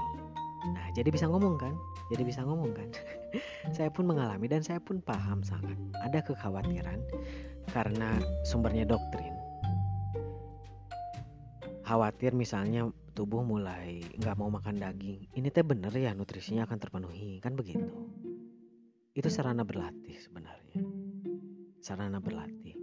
Nah, 0.70 0.86
jadi 0.94 1.10
bisa 1.10 1.26
ngomong 1.26 1.58
kan? 1.58 1.74
Jadi 2.14 2.22
bisa 2.22 2.46
ngomong 2.46 2.78
kan? 2.78 2.94
saya 3.76 3.90
pun 3.90 4.06
mengalami 4.06 4.46
dan 4.46 4.62
saya 4.62 4.78
pun 4.78 5.02
paham 5.02 5.42
sangat. 5.42 5.74
Ada 6.06 6.22
kekhawatiran 6.22 7.02
karena 7.74 8.22
sumbernya 8.46 8.86
doktrin. 8.86 9.34
Khawatir 11.90 12.38
misalnya 12.38 12.86
tubuh 13.18 13.42
mulai 13.42 14.06
nggak 14.22 14.38
mau 14.38 14.54
makan 14.54 14.78
daging. 14.78 15.26
Ini 15.34 15.50
teh 15.50 15.66
bener 15.66 15.90
ya 15.90 16.14
nutrisinya 16.14 16.70
akan 16.70 16.78
terpenuhi 16.78 17.42
kan 17.42 17.58
begitu. 17.58 17.90
Itu 19.18 19.26
sarana 19.34 19.66
berlatih 19.66 20.22
sebenarnya. 20.22 20.86
Sarana 21.82 22.22
berlatih. 22.22 22.83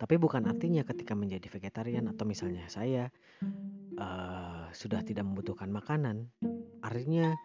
Tapi 0.00 0.14
bukan 0.16 0.48
artinya 0.48 0.80
ketika 0.80 1.12
menjadi 1.12 1.52
vegetarian 1.52 2.08
atau 2.08 2.24
misalnya 2.24 2.64
saya 2.72 3.12
uh, 4.00 4.72
sudah 4.72 5.04
tidak 5.04 5.28
membutuhkan 5.28 5.68
makanan, 5.68 6.32
artinya 6.80 7.36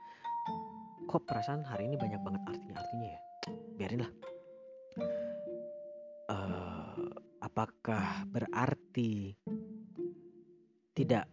kok 1.11 1.27
perasaan 1.27 1.67
hari 1.67 1.91
ini 1.91 1.99
banyak 1.99 2.23
banget 2.23 2.41
artinya 2.47 2.75
artinya 2.79 3.07
ya. 3.11 3.19
Biarinlah 3.75 4.11
apakah 7.55 8.27
berarti 8.35 9.31
tidak 10.91 11.23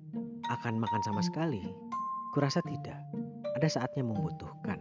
akan 0.54 0.78
makan 0.78 1.02
sama 1.02 1.18
sekali? 1.18 1.66
Kurasa 2.30 2.62
tidak. 2.62 2.94
Ada 3.58 3.66
saatnya 3.66 4.06
membutuhkan. 4.06 4.78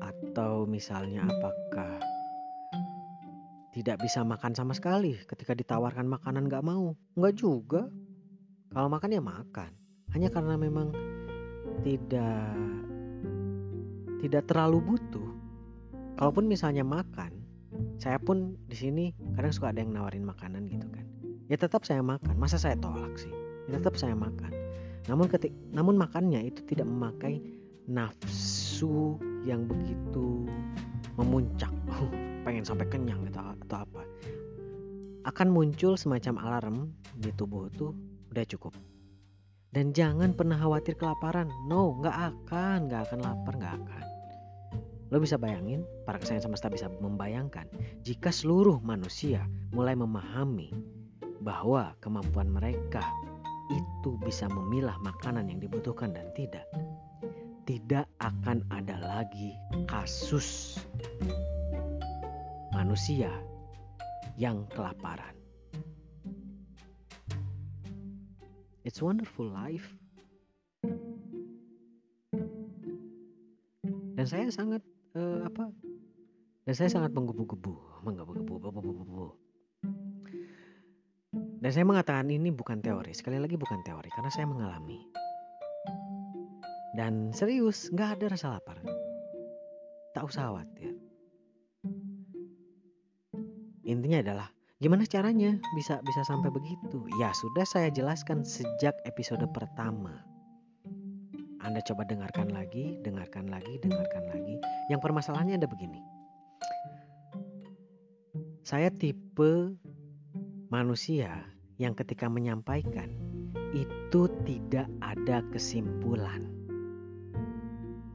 Atau 0.00 0.64
misalnya 0.64 1.28
apakah 1.28 2.00
tidak 3.80 4.04
bisa 4.04 4.20
makan 4.20 4.52
sama 4.52 4.76
sekali 4.76 5.16
ketika 5.24 5.56
ditawarkan 5.56 6.04
makanan 6.04 6.52
gak 6.52 6.60
mau? 6.60 6.92
Enggak 7.16 7.34
juga. 7.40 7.82
Kalau 8.70 8.92
makan 8.92 9.16
ya 9.16 9.24
makan. 9.24 9.72
Hanya 10.12 10.28
karena 10.28 10.54
memang 10.60 10.92
tidak 11.80 12.52
tidak 14.20 14.44
terlalu 14.44 14.84
butuh. 14.84 15.28
Kalaupun 16.20 16.44
misalnya 16.44 16.84
makan, 16.84 17.40
saya 18.00 18.16
pun 18.16 18.56
di 18.64 18.76
sini 18.76 19.04
kadang 19.36 19.52
suka 19.52 19.72
ada 19.72 19.84
yang 19.84 19.92
nawarin 19.92 20.24
makanan 20.24 20.66
gitu 20.72 20.88
kan 20.88 21.04
ya 21.52 21.56
tetap 21.60 21.84
saya 21.84 22.00
makan 22.00 22.34
masa 22.40 22.56
saya 22.56 22.78
tolak 22.80 23.12
sih 23.20 23.30
ya 23.68 23.76
tetap 23.76 24.00
saya 24.00 24.16
makan 24.16 24.52
namun 25.04 25.28
ketik 25.28 25.52
namun 25.74 26.00
makannya 26.00 26.48
itu 26.48 26.64
tidak 26.64 26.88
memakai 26.88 27.44
nafsu 27.84 29.20
yang 29.44 29.68
begitu 29.68 30.46
memuncak 31.20 31.72
pengen 32.60 32.76
sampai 32.76 32.92
kenyang 32.92 33.24
gitu 33.24 33.40
atau 33.40 33.88
apa. 33.88 34.04
Akan 35.24 35.48
muncul 35.48 35.96
semacam 35.96 36.36
alarm 36.44 36.76
di 37.16 37.32
tubuh 37.32 37.72
tuh 37.72 37.96
udah 38.28 38.44
cukup. 38.44 38.76
Dan 39.72 39.96
jangan 39.96 40.36
pernah 40.36 40.60
khawatir 40.60 40.92
kelaparan. 41.00 41.48
No 41.72 41.96
nggak 42.04 42.12
akan 42.12 42.92
nggak 42.92 43.08
akan 43.08 43.18
lapar 43.24 43.56
nggak 43.56 43.74
akan. 43.80 44.04
Lo 45.08 45.16
bisa 45.24 45.40
bayangin, 45.40 45.88
para 46.04 46.20
kesayangan 46.20 46.52
semesta 46.52 46.68
bisa 46.68 46.92
membayangkan 47.00 47.64
jika 48.04 48.28
seluruh 48.28 48.76
manusia 48.84 49.48
mulai 49.72 49.96
memahami 49.96 50.76
bahwa 51.40 51.96
kemampuan 52.04 52.52
mereka 52.52 53.00
itu 53.72 54.20
bisa 54.20 54.52
memilah 54.52 55.00
makanan 55.00 55.48
yang 55.48 55.64
dibutuhkan 55.64 56.12
dan 56.12 56.28
tidak. 56.36 56.68
Tidak 57.64 58.04
akan 58.20 58.68
ada 58.68 59.00
lagi 59.00 59.56
kasus 59.88 60.76
manusia 62.80 63.28
yang 64.40 64.64
kelaparan. 64.72 65.36
It's 68.88 69.04
wonderful 69.04 69.52
life. 69.52 69.84
Dan 74.16 74.24
saya 74.24 74.48
sangat 74.48 74.80
uh, 75.12 75.44
apa? 75.44 75.68
Dan 76.64 76.72
saya 76.72 76.88
sangat 76.88 77.12
menggebu-gebu 77.12 78.00
menggebu-gebu. 78.00 79.28
Dan 81.60 81.70
saya 81.76 81.84
mengatakan 81.84 82.32
ini 82.32 82.48
bukan 82.48 82.80
teori 82.80 83.12
sekali 83.12 83.36
lagi 83.36 83.60
bukan 83.60 83.84
teori 83.84 84.08
karena 84.08 84.32
saya 84.32 84.48
mengalami. 84.48 85.04
Dan 86.96 87.36
serius 87.36 87.92
nggak 87.92 88.16
ada 88.16 88.24
rasa 88.32 88.56
lapar. 88.56 88.80
Tak 90.16 90.24
usah 90.24 90.48
khawatir 90.48 90.99
intinya 93.90 94.22
adalah 94.22 94.48
gimana 94.78 95.04
caranya 95.04 95.58
bisa 95.76 96.00
bisa 96.06 96.22
sampai 96.24 96.48
begitu 96.48 97.04
ya 97.18 97.34
sudah 97.34 97.66
saya 97.66 97.90
jelaskan 97.90 98.46
sejak 98.46 98.96
episode 99.04 99.44
pertama 99.52 100.30
anda 101.60 101.84
coba 101.84 102.08
dengarkan 102.08 102.56
lagi, 102.56 102.96
dengarkan 103.04 103.52
lagi, 103.52 103.76
dengarkan 103.84 104.24
lagi. 104.32 104.56
Yang 104.88 105.00
permasalahannya 105.04 105.60
ada 105.60 105.68
begini. 105.68 106.00
Saya 108.64 108.88
tipe 108.88 109.76
manusia 110.72 111.44
yang 111.76 111.92
ketika 111.92 112.32
menyampaikan 112.32 113.12
itu 113.76 114.24
tidak 114.48 114.88
ada 115.04 115.44
kesimpulan. 115.52 116.48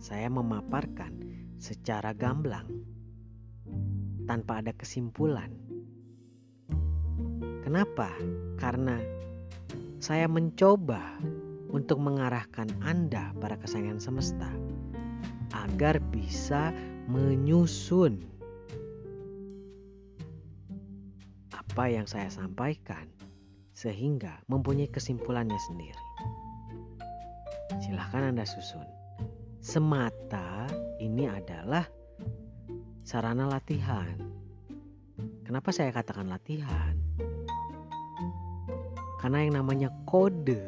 Saya 0.01 0.25
memaparkan 0.27 1.13
secara 1.61 2.17
gamblang 2.17 2.65
tanpa 4.25 4.65
ada 4.65 4.73
kesimpulan. 4.73 5.53
Kenapa? 7.65 8.13
Karena 8.61 9.01
saya 9.97 10.29
mencoba 10.29 11.01
untuk 11.73 11.97
mengarahkan 11.97 12.69
Anda 12.85 13.33
para 13.41 13.57
kesayangan 13.57 13.97
semesta 13.97 14.53
agar 15.49 15.97
bisa 16.13 16.69
menyusun 17.09 18.21
apa 21.57 21.89
yang 21.89 22.05
saya 22.05 22.29
sampaikan 22.29 23.09
sehingga 23.75 24.39
mempunyai 24.47 24.87
kesimpulannya 24.87 25.57
sendiri. 25.67 26.05
Silahkan 27.83 28.31
Anda 28.31 28.47
susun. 28.47 28.87
Semata 29.59 30.69
ini 31.01 31.27
adalah 31.27 31.83
sarana 33.03 33.51
latihan. 33.51 34.15
Kenapa 35.43 35.75
saya 35.75 35.91
katakan 35.91 36.31
latihan? 36.31 36.94
Karena 39.25 39.41
yang 39.41 39.57
namanya 39.57 39.89
kode 40.05 40.61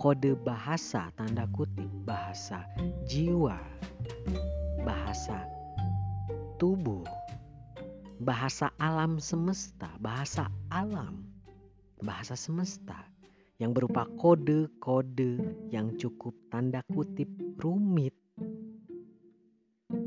kode 0.00 0.32
bahasa 0.40 1.12
tanda 1.20 1.44
kutip 1.52 1.92
bahasa 2.08 2.64
jiwa 3.04 3.60
bahasa 4.88 5.44
tubuh 6.56 7.04
bahasa 8.24 8.72
alam 8.80 9.20
semesta, 9.20 9.92
bahasa 10.00 10.48
alam, 10.72 11.28
bahasa 12.00 12.32
semesta 12.32 12.96
yang 13.60 13.76
berupa 13.76 14.08
kode-kode 14.16 15.44
yang 15.68 15.92
cukup 16.00 16.32
tanda 16.48 16.80
kutip 16.88 17.28
rumit. 17.60 18.16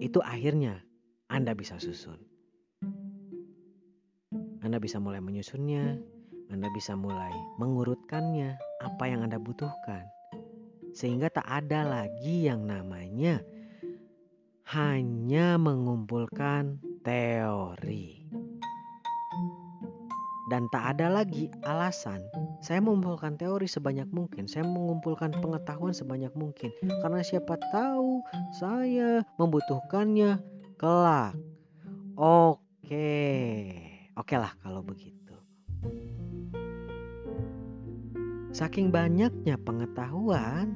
Itu 0.02 0.18
akhirnya 0.26 0.82
Anda 1.30 1.54
bisa 1.54 1.78
susun. 1.78 2.18
Anda 4.66 4.82
bisa 4.82 4.98
mulai 4.98 5.22
menyusunnya, 5.22 6.17
Anda 6.48 6.72
bisa 6.72 6.96
mulai 6.96 7.34
mengurutkannya, 7.60 8.56
apa 8.84 9.04
yang 9.08 9.28
Anda 9.28 9.40
butuhkan. 9.40 10.08
Sehingga 10.96 11.28
tak 11.30 11.46
ada 11.46 11.84
lagi 11.84 12.48
yang 12.48 12.66
namanya 12.66 13.44
hanya 14.72 15.60
mengumpulkan 15.60 16.80
teori. 17.04 18.28
Dan 20.48 20.72
tak 20.72 20.96
ada 20.96 21.12
lagi 21.12 21.52
alasan 21.68 22.24
saya 22.58 22.82
mengumpulkan 22.82 23.38
teori 23.38 23.70
sebanyak 23.70 24.10
mungkin, 24.10 24.50
saya 24.50 24.66
mengumpulkan 24.66 25.30
pengetahuan 25.38 25.94
sebanyak 25.94 26.34
mungkin 26.34 26.74
karena 26.82 27.22
siapa 27.22 27.54
tahu 27.70 28.26
saya 28.58 29.22
membutuhkannya 29.38 30.42
kelak. 30.82 31.38
Oke. 32.18 33.22
Oke 34.18 34.36
lah 34.42 34.58
kalau 34.66 34.82
begitu. 34.82 35.38
Saking 38.58 38.90
banyaknya 38.90 39.54
pengetahuan 39.62 40.74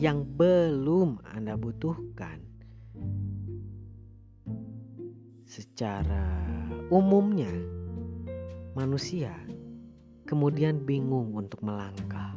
yang 0.00 0.24
belum 0.24 1.20
Anda 1.28 1.52
butuhkan, 1.52 2.40
secara 5.44 6.32
umumnya 6.88 7.52
manusia 8.72 9.36
kemudian 10.24 10.80
bingung 10.88 11.36
untuk 11.36 11.60
melangkah. 11.60 12.32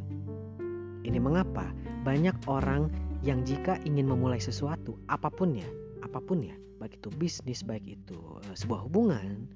Ini 1.08 1.16
mengapa 1.16 1.72
banyak 2.04 2.36
orang 2.52 2.92
yang 3.24 3.40
jika 3.48 3.80
ingin 3.88 4.04
memulai 4.04 4.44
sesuatu, 4.44 5.00
apa 5.08 5.32
pun 5.32 5.56
ya, 5.56 5.70
apa 6.04 6.20
pun 6.20 6.44
ya, 6.44 6.60
baik 6.84 7.00
itu 7.00 7.08
bisnis, 7.16 7.64
baik 7.64 7.88
itu 7.88 8.20
eh, 8.52 8.56
sebuah 8.60 8.84
hubungan, 8.84 9.48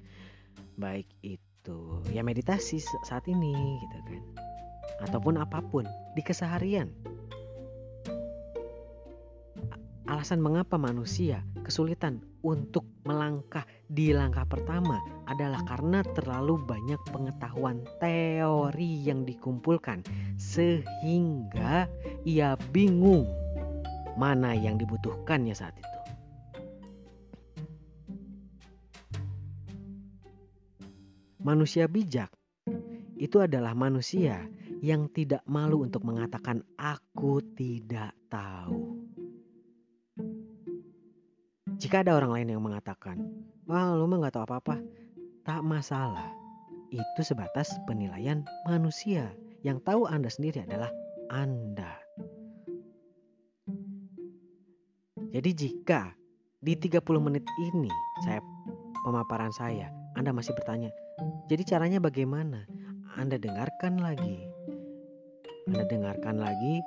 baik 0.80 1.04
itu 1.20 2.00
ya 2.16 2.24
meditasi 2.24 2.80
saat 3.04 3.28
ini 3.28 3.52
gitu 3.84 3.98
kan, 4.08 4.24
ataupun 5.04 5.40
apa 5.40 5.64
pun 5.64 5.88
di 6.14 6.22
keseharian. 6.22 6.92
Alasan 10.10 10.42
mengapa 10.42 10.74
manusia 10.74 11.46
kesulitan 11.62 12.18
untuk 12.42 12.82
melangkah 13.06 13.62
di 13.86 14.10
langkah 14.10 14.42
pertama 14.42 14.98
adalah 15.30 15.62
karena 15.62 16.02
terlalu 16.02 16.58
banyak 16.66 16.98
pengetahuan 17.14 17.86
teori 18.02 19.06
yang 19.06 19.22
dikumpulkan, 19.22 20.02
sehingga 20.34 21.86
ia 22.26 22.58
bingung 22.74 23.30
mana 24.18 24.50
yang 24.58 24.82
dibutuhkannya 24.82 25.54
saat 25.54 25.78
itu. 25.78 25.88
Manusia 31.40 31.86
bijak 31.86 32.28
itu 33.14 33.38
adalah 33.40 33.78
manusia 33.78 34.42
yang 34.80 35.12
tidak 35.12 35.44
malu 35.44 35.84
untuk 35.84 36.04
mengatakan, 36.04 36.64
"Aku 36.76 37.40
tidak 37.54 38.16
tahu." 38.32 39.00
Jika 41.80 42.04
ada 42.04 42.12
orang 42.12 42.36
lain 42.36 42.48
yang 42.52 42.60
mengatakan, 42.60 43.24
wah 43.64 43.96
lu 43.96 44.04
mah 44.04 44.28
gak 44.28 44.36
tahu 44.36 44.44
apa-apa, 44.44 44.76
tak 45.48 45.64
masalah. 45.64 46.28
Itu 46.92 47.24
sebatas 47.24 47.72
penilaian 47.88 48.44
manusia. 48.68 49.32
Yang 49.64 49.88
tahu 49.88 50.04
Anda 50.04 50.28
sendiri 50.28 50.66
adalah 50.68 50.92
Anda. 51.32 51.96
Jadi 55.30 55.50
jika 55.54 56.10
di 56.60 56.74
30 56.76 57.00
menit 57.22 57.46
ini 57.72 57.88
saya 58.26 58.42
pemaparan 59.06 59.54
saya, 59.54 59.88
Anda 60.18 60.34
masih 60.34 60.52
bertanya, 60.58 60.92
jadi 61.46 61.62
caranya 61.64 62.02
bagaimana? 62.02 62.66
Anda 63.14 63.38
dengarkan 63.38 64.02
lagi. 64.02 64.49
Anda 65.70 65.86
dengarkan 65.86 66.42
lagi 66.42 66.82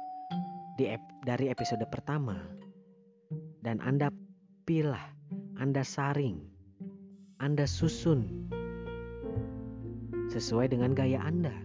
di 0.75 0.91
ep, 0.91 0.99
dari 1.23 1.47
episode 1.47 1.88
pertama 1.88 2.36
dan 3.63 3.79
Anda 3.79 4.11
pilah, 4.67 4.99
Anda 5.55 5.88
saring, 5.88 6.43
Anda 7.39 7.63
susun 7.63 8.51
sesuai 10.36 10.75
dengan 10.75 10.91
gaya 10.91 11.23
Anda. 11.23 11.55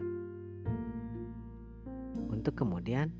Untuk 2.31 2.55
kemudian 2.55 3.11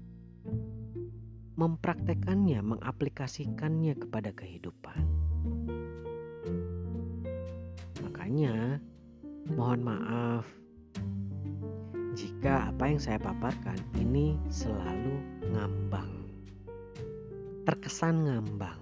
mempraktekannya, 1.59 2.63
mengaplikasikannya 2.63 3.99
kepada 3.99 4.31
kehidupan. 4.31 5.03
Makanya, 8.07 8.79
mohon 9.59 9.83
maaf 9.83 10.47
jika 12.49 12.73
apa 12.73 12.85
yang 12.89 12.97
saya 12.97 13.21
paparkan 13.21 13.77
ini 14.01 14.33
selalu 14.49 15.21
ngambang, 15.53 16.33
terkesan 17.69 18.25
ngambang. 18.25 18.81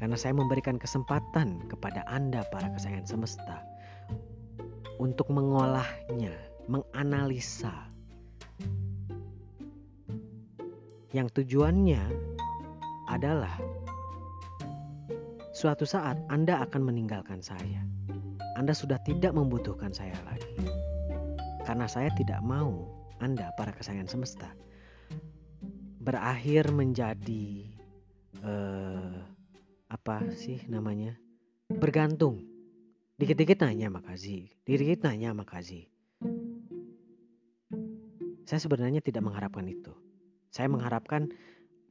Karena 0.00 0.16
saya 0.16 0.32
memberikan 0.32 0.80
kesempatan 0.80 1.60
kepada 1.68 2.08
Anda 2.08 2.40
para 2.48 2.72
kesayangan 2.72 3.04
semesta 3.04 3.60
untuk 4.96 5.28
mengolahnya, 5.28 6.32
menganalisa. 6.72 7.92
Yang 11.12 11.36
tujuannya 11.36 12.00
adalah 13.12 13.60
suatu 15.52 15.84
saat 15.84 16.16
Anda 16.32 16.64
akan 16.64 16.80
meninggalkan 16.80 17.44
saya. 17.44 17.84
Anda 18.62 18.78
sudah 18.78 19.02
tidak 19.02 19.34
membutuhkan 19.34 19.90
saya 19.90 20.14
lagi. 20.22 20.70
Karena 21.66 21.90
saya 21.90 22.14
tidak 22.14 22.38
mau 22.46 22.86
Anda 23.18 23.50
para 23.58 23.74
kesayangan 23.74 24.06
semesta 24.06 24.54
berakhir 26.02 26.70
menjadi 26.70 27.66
uh, 28.42 29.18
apa 29.90 30.30
sih 30.38 30.62
namanya 30.70 31.18
bergantung. 31.66 32.46
Dikit-dikit 33.18 33.66
nanya 33.66 33.90
makasih 33.90 34.50
dikit-dikit 34.62 35.06
nanya 35.06 35.30
makasih 35.34 35.86
saya 38.42 38.68
sebenarnya 38.68 39.00
tidak 39.00 39.24
mengharapkan 39.24 39.64
itu. 39.64 39.94
Saya 40.52 40.68
mengharapkan 40.68 41.30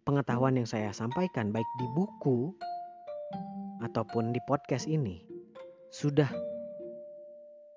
pengetahuan 0.06 0.60
yang 0.60 0.70
saya 0.70 0.94
sampaikan 0.94 1.50
baik 1.50 1.66
di 1.80 1.88
buku 1.98 2.54
ataupun 3.82 4.30
di 4.30 4.38
podcast 4.46 4.86
ini 4.86 5.26
sudah 5.90 6.30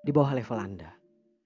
di 0.05 0.13
bawah 0.13 0.37
level 0.37 0.61
Anda 0.61 0.93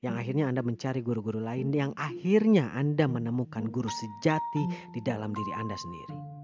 yang 0.04 0.20
akhirnya 0.20 0.52
Anda 0.52 0.60
mencari 0.60 1.00
guru-guru 1.00 1.40
lain 1.40 1.72
yang 1.72 1.96
akhirnya 1.96 2.76
Anda 2.76 3.08
menemukan 3.08 3.72
guru 3.72 3.88
sejati 3.88 4.64
di 4.92 5.00
dalam 5.04 5.32
diri 5.32 5.52
Anda 5.56 5.76
sendiri. 5.80 6.40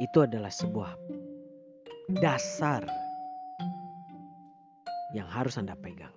itu 0.00 0.24
adalah 0.24 0.48
sebuah 0.48 0.96
dasar 2.24 2.88
yang 5.12 5.28
harus 5.28 5.60
Anda 5.60 5.76
pegang. 5.76 6.16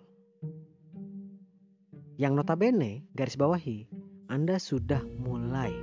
Yang 2.16 2.34
notabene 2.40 3.04
garis 3.12 3.36
bawahi, 3.36 3.92
Anda 4.32 4.56
sudah 4.56 5.04
mulai 5.20 5.76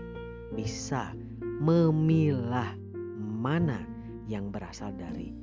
bisa 0.56 1.12
memilah 1.60 2.72
mana 3.20 3.84
yang 4.24 4.48
berasal 4.48 4.96
dari 4.96 5.36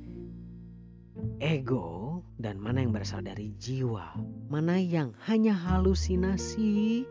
ego 1.39 2.22
dan 2.38 2.61
mana 2.61 2.86
yang 2.86 2.93
berasal 2.93 3.22
dari 3.26 3.53
jiwa, 3.57 4.13
mana 4.49 4.78
yang 4.78 5.13
hanya 5.26 5.53
halusinasi 5.53 7.05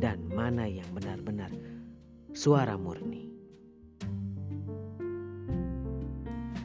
dan 0.00 0.24
mana 0.32 0.64
yang 0.68 0.88
benar-benar 0.96 1.52
suara 2.32 2.76
murni. 2.80 3.28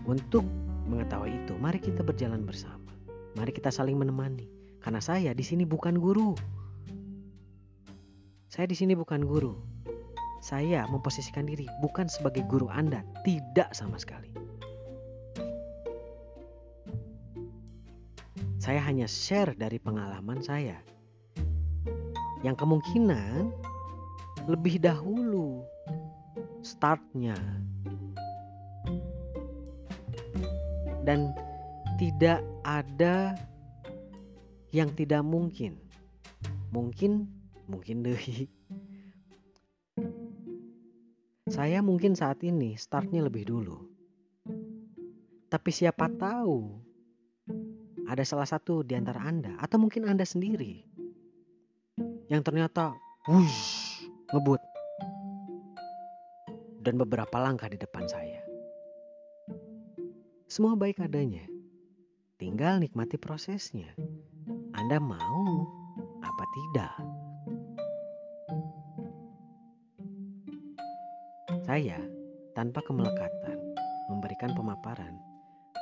Untuk 0.07 0.47
mengetahui 0.87 1.43
itu, 1.43 1.53
mari 1.59 1.83
kita 1.83 1.99
berjalan 1.99 2.47
bersama. 2.47 2.95
Mari 3.35 3.51
kita 3.51 3.67
saling 3.67 3.99
menemani. 3.99 4.47
Karena 4.79 5.03
saya 5.03 5.35
di 5.35 5.43
sini 5.43 5.67
bukan 5.67 5.99
guru. 5.99 6.31
Saya 8.47 8.71
di 8.71 8.75
sini 8.79 8.95
bukan 8.95 9.27
guru. 9.27 9.59
Saya 10.39 10.87
memposisikan 10.87 11.43
diri 11.43 11.67
bukan 11.83 12.07
sebagai 12.07 12.47
guru 12.47 12.71
Anda, 12.71 13.03
tidak 13.27 13.75
sama 13.75 13.99
sekali. 13.99 14.46
Saya 18.67 18.83
hanya 18.83 19.07
share 19.07 19.55
dari 19.55 19.79
pengalaman 19.79 20.43
saya. 20.43 20.75
Yang 22.43 22.67
kemungkinan 22.67 23.47
lebih 24.43 24.83
dahulu 24.83 25.63
startnya. 26.59 27.39
Dan 31.07 31.31
tidak 31.95 32.43
ada 32.67 33.39
yang 34.75 34.91
tidak 34.99 35.23
mungkin. 35.23 35.79
Mungkin, 36.75 37.23
mungkin 37.71 38.03
deh. 38.03 38.19
Saya 41.47 41.79
mungkin 41.79 42.19
saat 42.19 42.43
ini 42.43 42.75
startnya 42.75 43.23
lebih 43.23 43.47
dulu. 43.47 43.79
Tapi 45.47 45.71
siapa 45.71 46.11
tahu 46.11 46.86
ada 48.17 48.25
salah 48.25 48.49
satu 48.49 48.81
di 48.81 48.97
antara 48.97 49.21
Anda 49.21 49.53
atau 49.61 49.77
mungkin 49.77 50.09
Anda 50.09 50.25
sendiri 50.25 50.81
yang 52.33 52.41
ternyata 52.41 52.97
wush, 53.29 54.01
ngebut 54.33 54.57
dan 56.81 56.97
beberapa 56.97 57.37
langkah 57.37 57.69
di 57.69 57.77
depan 57.77 58.09
saya. 58.09 58.41
Semua 60.49 60.73
baik 60.73 60.97
adanya. 60.97 61.45
Tinggal 62.41 62.81
nikmati 62.81 63.21
prosesnya. 63.21 63.93
Anda 64.73 64.97
mau 64.97 65.69
apa 66.25 66.43
tidak? 66.57 66.93
Saya 71.69 72.01
tanpa 72.57 72.81
kemelekatan 72.81 73.61
memberikan 74.09 74.57
pemaparan 74.57 75.13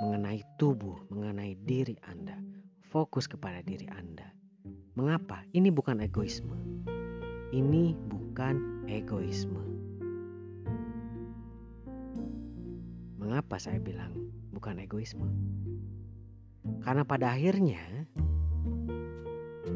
mengenai 0.03 0.43
tubuh, 0.56 0.95
mengenai 1.12 1.60
diri 1.68 1.99
Anda. 2.08 2.39
Fokus 2.88 3.28
kepada 3.28 3.60
diri 3.60 3.88
Anda. 3.91 4.24
Mengapa? 4.95 5.43
Ini 5.51 5.68
bukan 5.68 5.99
egoisme. 5.99 6.56
Ini 7.51 7.91
bukan 8.08 8.88
egoisme. 8.88 9.60
Mengapa 13.20 13.60
saya 13.60 13.84
bilang 13.84 14.16
bukan 14.56 14.80
egoisme? 14.80 15.28
Karena 16.88 17.03
pada 17.03 17.36
akhirnya 17.36 17.84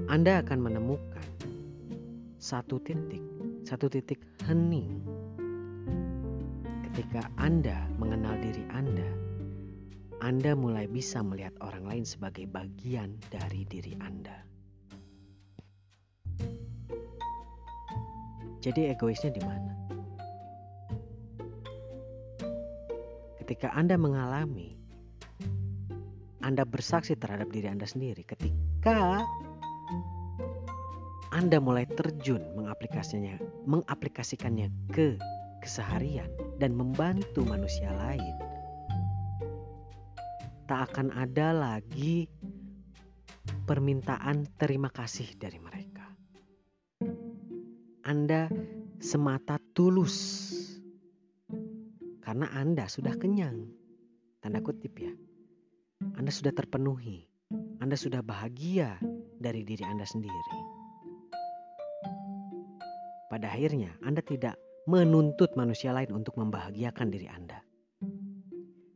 Anda 0.08 0.40
akan 0.40 0.60
menemukan 0.64 1.28
satu 2.40 2.80
titik, 2.80 3.22
satu 3.68 3.92
titik 3.92 4.24
hening 4.48 5.04
ketika 6.90 7.28
Anda 7.36 7.84
mengenal 8.00 8.40
diri 8.40 8.64
Anda 8.72 9.29
anda 10.20 10.51
mulai 10.51 10.84
bisa 10.91 11.24
melihat 11.24 11.55
orang 11.63 11.88
lain 11.88 12.03
sebagai 12.03 12.43
bagian 12.43 13.15
dari 13.32 13.63
diri 13.63 13.95
Anda. 14.03 14.36
Jadi 18.59 18.91
egoisnya 18.91 19.32
di 19.32 19.39
mana? 19.39 19.72
Ketika 23.39 23.72
Anda 23.72 23.95
mengalami 23.95 24.76
Anda 26.43 26.67
bersaksi 26.67 27.15
terhadap 27.15 27.47
diri 27.55 27.72
Anda 27.72 27.88
sendiri 27.88 28.28
ketika 28.28 29.24
Anda 31.32 31.63
mulai 31.63 31.88
terjun 31.88 32.43
mengaplikasikannya, 32.59 33.39
mengaplikasikannya 33.63 34.67
ke 34.91 35.15
keseharian 35.63 36.28
dan 36.59 36.76
membantu 36.76 37.47
manusia 37.47 37.95
lain 37.95 38.49
tak 40.70 40.93
akan 40.93 41.09
ada 41.17 41.49
lagi 41.49 42.30
permintaan 43.65 44.45
terima 44.53 44.93
kasih 44.93 45.34
dari 45.34 45.57
mereka. 45.57 46.05
Anda 48.05 48.53
semata 49.01 49.57
tulus 49.74 50.45
karena 52.22 52.53
Anda 52.53 52.86
sudah 52.86 53.17
kenyang. 53.17 53.65
Tanda 54.45 54.61
kutip 54.61 54.93
ya. 54.93 55.09
Anda 56.13 56.30
sudah 56.30 56.53
terpenuhi. 56.53 57.26
Anda 57.82 57.97
sudah 57.97 58.22
bahagia 58.22 59.01
dari 59.41 59.65
diri 59.65 59.82
Anda 59.82 60.05
sendiri. 60.05 60.57
Pada 63.26 63.49
akhirnya, 63.49 63.97
Anda 64.05 64.22
tidak 64.22 64.53
menuntut 64.86 65.57
manusia 65.57 65.97
lain 65.97 66.13
untuk 66.13 66.38
membahagiakan 66.38 67.09
diri 67.09 67.26
Anda. 67.26 67.57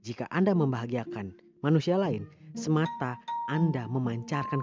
Jika 0.05 0.29
Anda 0.29 0.53
membahagiakan 0.53 1.42
manusia 1.63 1.95
lain 1.95 2.27
semata 2.59 3.15
Anda 3.47 3.87
memancarkan 3.87 4.59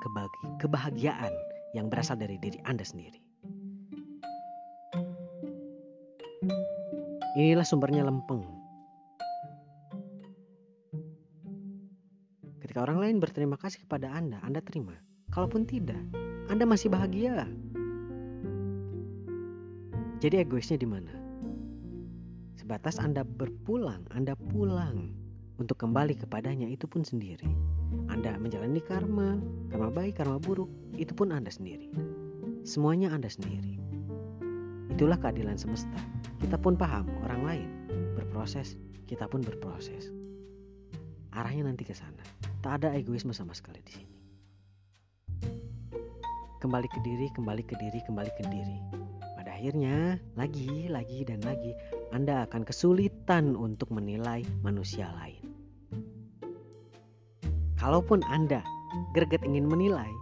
kebahagiaan 0.60 1.32
yang 1.72 1.88
berasal 1.88 2.20
dari 2.20 2.36
diri 2.36 2.60
Anda 2.68 2.84
sendiri. 2.84 3.16
Inilah 7.40 7.64
sumbernya 7.64 8.04
lempeng. 8.04 8.44
Ketika 12.60 12.84
orang 12.84 13.00
lain 13.00 13.16
berterima 13.16 13.56
kasih 13.56 13.82
kepada 13.88 14.12
Anda, 14.12 14.36
Anda 14.44 14.60
terima. 14.60 14.92
Kalaupun 15.32 15.64
tidak, 15.64 15.98
Anda 16.52 16.68
masih 16.68 16.92
bahagia. 16.92 17.48
Jadi 20.20 20.36
egoisnya 20.36 20.76
di 20.76 20.84
mana? 20.84 21.16
Sebatas 22.60 23.00
Anda 23.00 23.24
berpulang, 23.24 24.04
Anda 24.12 24.36
pulang 24.36 25.19
untuk 25.60 25.76
kembali 25.76 26.16
kepadanya 26.16 26.64
itu 26.72 26.88
pun 26.88 27.04
sendiri. 27.04 27.44
Anda 28.08 28.40
menjalani 28.40 28.80
karma, 28.80 29.36
karma 29.68 29.92
baik, 29.92 30.16
karma 30.16 30.40
buruk, 30.40 30.72
itu 30.96 31.12
pun 31.12 31.28
Anda 31.36 31.52
sendiri. 31.52 31.92
Semuanya 32.64 33.12
Anda 33.12 33.28
sendiri. 33.28 33.76
Itulah 34.88 35.20
keadilan 35.20 35.60
semesta. 35.60 36.00
Kita 36.40 36.56
pun 36.56 36.80
paham 36.80 37.04
orang 37.28 37.42
lain 37.44 37.68
berproses, 38.16 38.80
kita 39.04 39.28
pun 39.28 39.44
berproses. 39.44 40.08
Arahnya 41.36 41.68
nanti 41.68 41.84
ke 41.84 41.92
sana. 41.92 42.24
Tak 42.64 42.82
ada 42.82 42.96
egoisme 42.96 43.36
sama 43.36 43.52
sekali 43.52 43.84
di 43.84 43.92
sini. 43.92 44.16
Kembali 46.60 46.88
ke 46.92 47.00
diri, 47.00 47.28
kembali 47.32 47.62
ke 47.64 47.74
diri, 47.80 48.00
kembali 48.04 48.30
ke 48.36 48.44
diri. 48.52 48.78
Pada 49.40 49.56
akhirnya, 49.56 50.20
lagi, 50.36 50.92
lagi, 50.92 51.24
dan 51.24 51.40
lagi, 51.40 51.72
Anda 52.12 52.44
akan 52.44 52.68
kesulitan 52.68 53.56
untuk 53.56 53.88
menilai 53.88 54.44
manusia 54.60 55.08
lain. 55.16 55.39
Kalaupun 57.80 58.20
Anda 58.28 58.60
greget 59.16 59.40
ingin 59.40 59.64
menilai, 59.64 60.12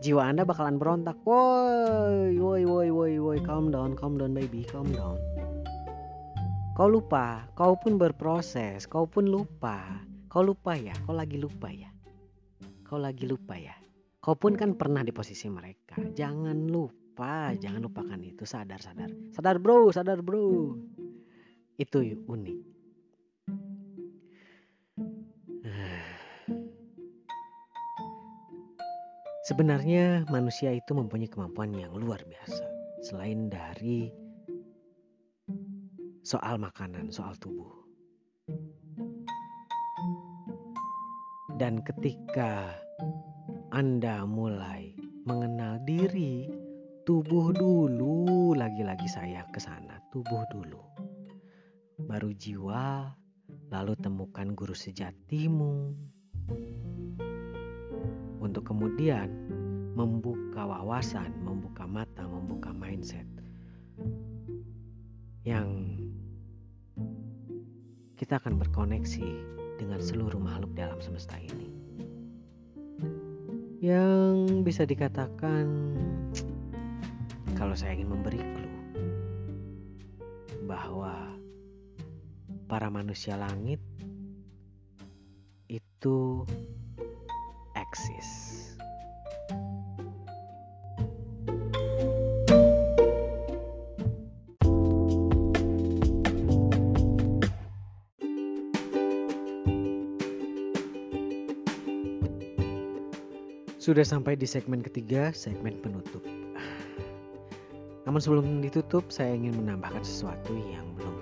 jiwa 0.00 0.32
Anda 0.32 0.48
bakalan 0.48 0.80
berontak. 0.80 1.20
Woi, 1.28 2.40
woi, 2.40 2.64
woi, 2.64 2.88
woi, 2.88 3.12
woi, 3.20 3.38
calm 3.44 3.68
down, 3.68 3.92
calm 3.92 4.16
down 4.16 4.32
baby, 4.32 4.64
calm 4.64 4.88
down. 4.96 5.20
Kau 6.80 6.88
lupa, 6.88 7.44
kau 7.52 7.76
pun 7.76 8.00
berproses, 8.00 8.88
kau 8.88 9.04
pun 9.04 9.28
lupa. 9.28 10.00
Kau 10.32 10.40
lupa 10.40 10.72
ya, 10.74 10.96
kau 11.04 11.12
lagi 11.12 11.36
lupa 11.36 11.68
ya. 11.68 11.92
Kau 12.88 12.96
lagi 12.96 13.28
lupa 13.28 13.60
ya. 13.60 13.76
Kau 14.24 14.32
pun 14.32 14.56
kan 14.56 14.80
pernah 14.80 15.04
di 15.04 15.12
posisi 15.12 15.52
mereka. 15.52 16.00
Jangan 16.00 16.72
lupa, 16.72 17.52
jangan 17.52 17.84
lupakan 17.84 18.18
itu. 18.24 18.48
Sadar, 18.48 18.80
sadar. 18.80 19.12
Sadar 19.30 19.60
bro, 19.60 19.92
sadar 19.92 20.24
bro. 20.24 20.72
Itu 21.76 22.00
unik. 22.00 22.73
Sebenarnya 29.44 30.24
manusia 30.32 30.72
itu 30.72 30.96
mempunyai 30.96 31.28
kemampuan 31.28 31.76
yang 31.76 31.92
luar 31.92 32.16
biasa. 32.24 32.64
Selain 33.04 33.52
dari 33.52 34.08
soal 36.24 36.56
makanan, 36.56 37.12
soal 37.12 37.36
tubuh. 37.36 37.68
Dan 41.60 41.84
ketika 41.84 42.72
Anda 43.68 44.24
mulai 44.24 44.96
mengenal 45.28 45.76
diri, 45.84 46.48
tubuh 47.04 47.52
dulu, 47.52 48.56
lagi-lagi 48.56 49.12
saya 49.12 49.44
ke 49.52 49.60
sana, 49.60 50.00
tubuh 50.08 50.40
dulu. 50.48 50.80
Baru 52.08 52.32
jiwa, 52.32 53.12
lalu 53.68 53.92
temukan 54.00 54.56
guru 54.56 54.72
sejatimu, 54.72 55.92
untuk 58.54 58.70
kemudian 58.70 59.26
membuka 59.98 60.62
wawasan, 60.62 61.34
membuka 61.42 61.90
mata, 61.90 62.22
membuka 62.22 62.70
mindset 62.70 63.26
yang 65.42 65.98
kita 68.14 68.38
akan 68.38 68.54
berkoneksi 68.62 69.26
dengan 69.82 69.98
seluruh 69.98 70.38
makhluk 70.38 70.70
dalam 70.78 71.02
semesta 71.02 71.34
ini. 71.34 71.66
Yang 73.82 74.62
bisa 74.62 74.86
dikatakan 74.86 75.66
kalau 77.58 77.74
saya 77.74 77.98
ingin 77.98 78.14
memberi 78.14 78.38
clue 78.38 78.78
bahwa 80.70 81.34
para 82.70 82.86
manusia 82.86 83.34
langit 83.34 83.82
itu 85.66 86.46
Sudah 103.94 104.10
sampai 104.18 104.34
di 104.34 104.42
segmen 104.42 104.82
ketiga, 104.82 105.30
segmen 105.30 105.78
penutup. 105.78 106.18
Namun 108.02 108.18
sebelum 108.18 108.58
ditutup, 108.58 109.06
saya 109.06 109.38
ingin 109.38 109.54
menambahkan 109.54 110.02
sesuatu 110.02 110.50
yang 110.66 110.82
belum 110.98 111.14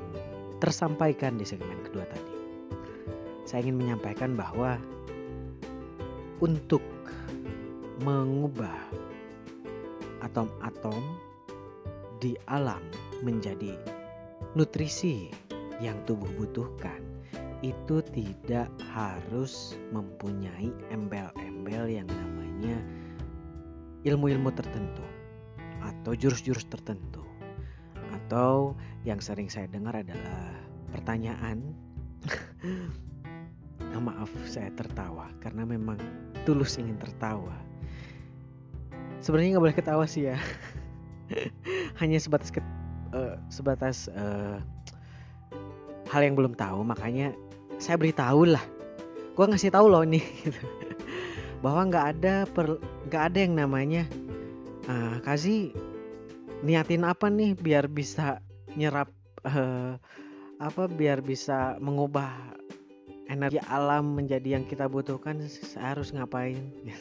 tersampaikan 0.56 1.36
di 1.36 1.44
segmen 1.44 1.76
kedua 1.84 2.08
tadi. 2.08 2.32
Saya 3.44 3.68
ingin 3.68 3.76
menyampaikan 3.76 4.32
bahwa 4.32 4.80
untuk 6.40 6.80
mengubah 8.08 8.80
atom-atom 10.24 11.20
di 12.24 12.40
alam 12.48 12.80
menjadi 13.20 13.76
nutrisi 14.56 15.28
yang 15.84 16.00
tubuh 16.08 16.32
butuhkan 16.40 17.04
itu 17.60 18.00
tidak 18.16 18.72
harus 18.96 19.76
mempunyai 19.92 20.72
embel-embel 20.88 22.00
yang 22.00 22.08
namanya 22.08 22.41
ilmu-ilmu 24.02 24.50
tertentu 24.54 25.02
atau 25.82 26.12
jurus-jurus 26.14 26.66
tertentu. 26.66 27.22
Atau 28.12 28.78
yang 29.02 29.18
sering 29.18 29.50
saya 29.50 29.66
dengar 29.70 29.98
adalah 29.98 30.58
pertanyaan. 30.94 31.74
Nah, 33.92 34.00
maaf 34.00 34.32
saya 34.48 34.72
tertawa 34.72 35.28
karena 35.44 35.68
memang 35.68 36.00
tulus 36.48 36.80
ingin 36.80 36.96
tertawa. 36.96 37.52
Sebenarnya 39.20 39.52
nggak 39.52 39.64
boleh 39.68 39.76
ketawa 39.76 40.08
sih 40.08 40.32
ya. 40.32 40.40
Hanya 42.00 42.16
sebatas 42.16 42.48
ke, 42.48 42.64
uh, 43.12 43.36
sebatas 43.52 44.08
uh, 44.16 44.64
hal 46.08 46.24
yang 46.24 46.32
belum 46.32 46.56
tahu. 46.56 46.80
Makanya 46.88 47.36
saya 47.76 48.00
beritahu 48.00 48.48
lah 48.48 48.64
gue 49.32 49.44
ngasih 49.48 49.72
tahu 49.72 49.88
loh 49.88 50.04
nih 50.04 50.24
gitu. 50.44 50.60
Bahwa 51.62 51.88
nggak 51.88 52.06
ada 52.18 52.34
nggak 53.08 53.24
ada 53.32 53.38
yang 53.38 53.54
namanya 53.54 54.04
uh, 54.90 55.22
kasih 55.22 55.70
niatin 56.66 57.06
apa 57.06 57.30
nih 57.30 57.54
biar 57.54 57.86
bisa 57.86 58.42
nyerap 58.74 59.08
uh, 59.46 59.96
apa 60.58 60.82
biar 60.90 61.22
bisa 61.22 61.78
mengubah 61.78 62.30
energi 63.30 63.62
alam 63.70 64.18
menjadi 64.18 64.58
yang 64.58 64.64
kita 64.66 64.86
butuhkan 64.90 65.40
harus 65.78 66.12
ngapain? 66.12 66.60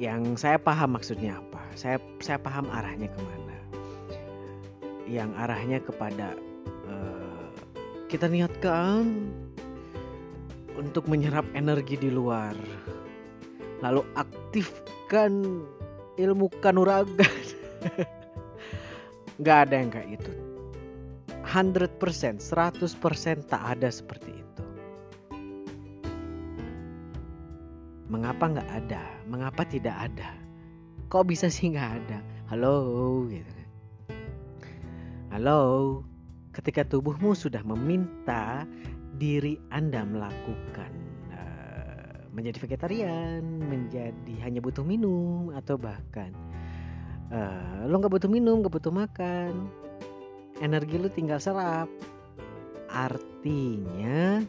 Yang 0.00 0.40
saya 0.40 0.56
paham 0.56 0.96
maksudnya 0.96 1.44
apa? 1.44 1.60
Saya 1.76 2.00
saya 2.24 2.40
paham 2.40 2.72
arahnya 2.72 3.12
ke 3.12 3.20
mana. 3.20 3.56
Yang 5.04 5.30
arahnya 5.36 5.78
kepada 5.84 6.32
kita 8.10 8.26
niatkan 8.26 9.30
untuk 10.78 11.06
menyerap 11.10 11.46
energi 11.56 11.96
di 11.98 12.10
luar. 12.12 12.54
Lalu 13.80 14.04
aktifkan 14.14 15.64
ilmu 16.20 16.52
kanuragan. 16.60 17.44
Gak 19.46 19.58
ada 19.70 19.74
yang 19.80 19.90
kayak 19.90 20.20
itu. 20.20 20.32
100%, 21.50 22.38
100% 22.38 23.50
tak 23.50 23.62
ada 23.66 23.88
seperti 23.90 24.30
itu. 24.30 24.64
Mengapa 28.06 28.54
nggak 28.54 28.70
ada? 28.70 29.02
Mengapa 29.26 29.66
tidak 29.66 29.96
ada? 30.10 30.30
Kok 31.10 31.26
bisa 31.26 31.50
sih 31.50 31.74
nggak 31.74 31.90
ada? 32.04 32.18
Halo, 32.50 33.26
gitu. 33.30 33.50
Kan. 33.50 33.70
Halo, 35.34 35.62
ketika 36.54 36.82
tubuhmu 36.86 37.34
sudah 37.34 37.62
meminta 37.62 38.66
diri 39.20 39.60
Anda 39.68 40.00
melakukan 40.08 40.92
uh, 41.36 42.24
menjadi 42.32 42.56
vegetarian, 42.64 43.44
menjadi 43.44 44.34
hanya 44.40 44.64
butuh 44.64 44.80
minum 44.80 45.52
atau 45.52 45.76
bahkan 45.76 46.32
uh, 47.28 47.84
lo 47.84 48.00
nggak 48.00 48.16
butuh 48.16 48.30
minum, 48.32 48.64
nggak 48.64 48.80
butuh 48.80 48.92
makan, 48.92 49.68
energi 50.64 50.96
lu 50.96 51.12
tinggal 51.12 51.36
serap. 51.36 51.92
Artinya 52.90 54.42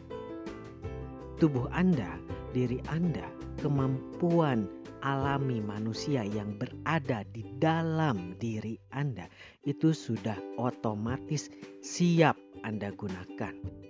tubuh 1.38 1.68
Anda, 1.70 2.18
diri 2.50 2.82
Anda, 2.90 3.28
kemampuan 3.62 4.66
alami 5.02 5.58
manusia 5.58 6.22
yang 6.22 6.58
berada 6.58 7.26
di 7.34 7.42
dalam 7.58 8.38
diri 8.38 8.78
Anda 8.94 9.26
itu 9.66 9.90
sudah 9.90 10.38
otomatis 10.58 11.50
siap 11.82 12.38
Anda 12.62 12.94
gunakan. 12.94 13.81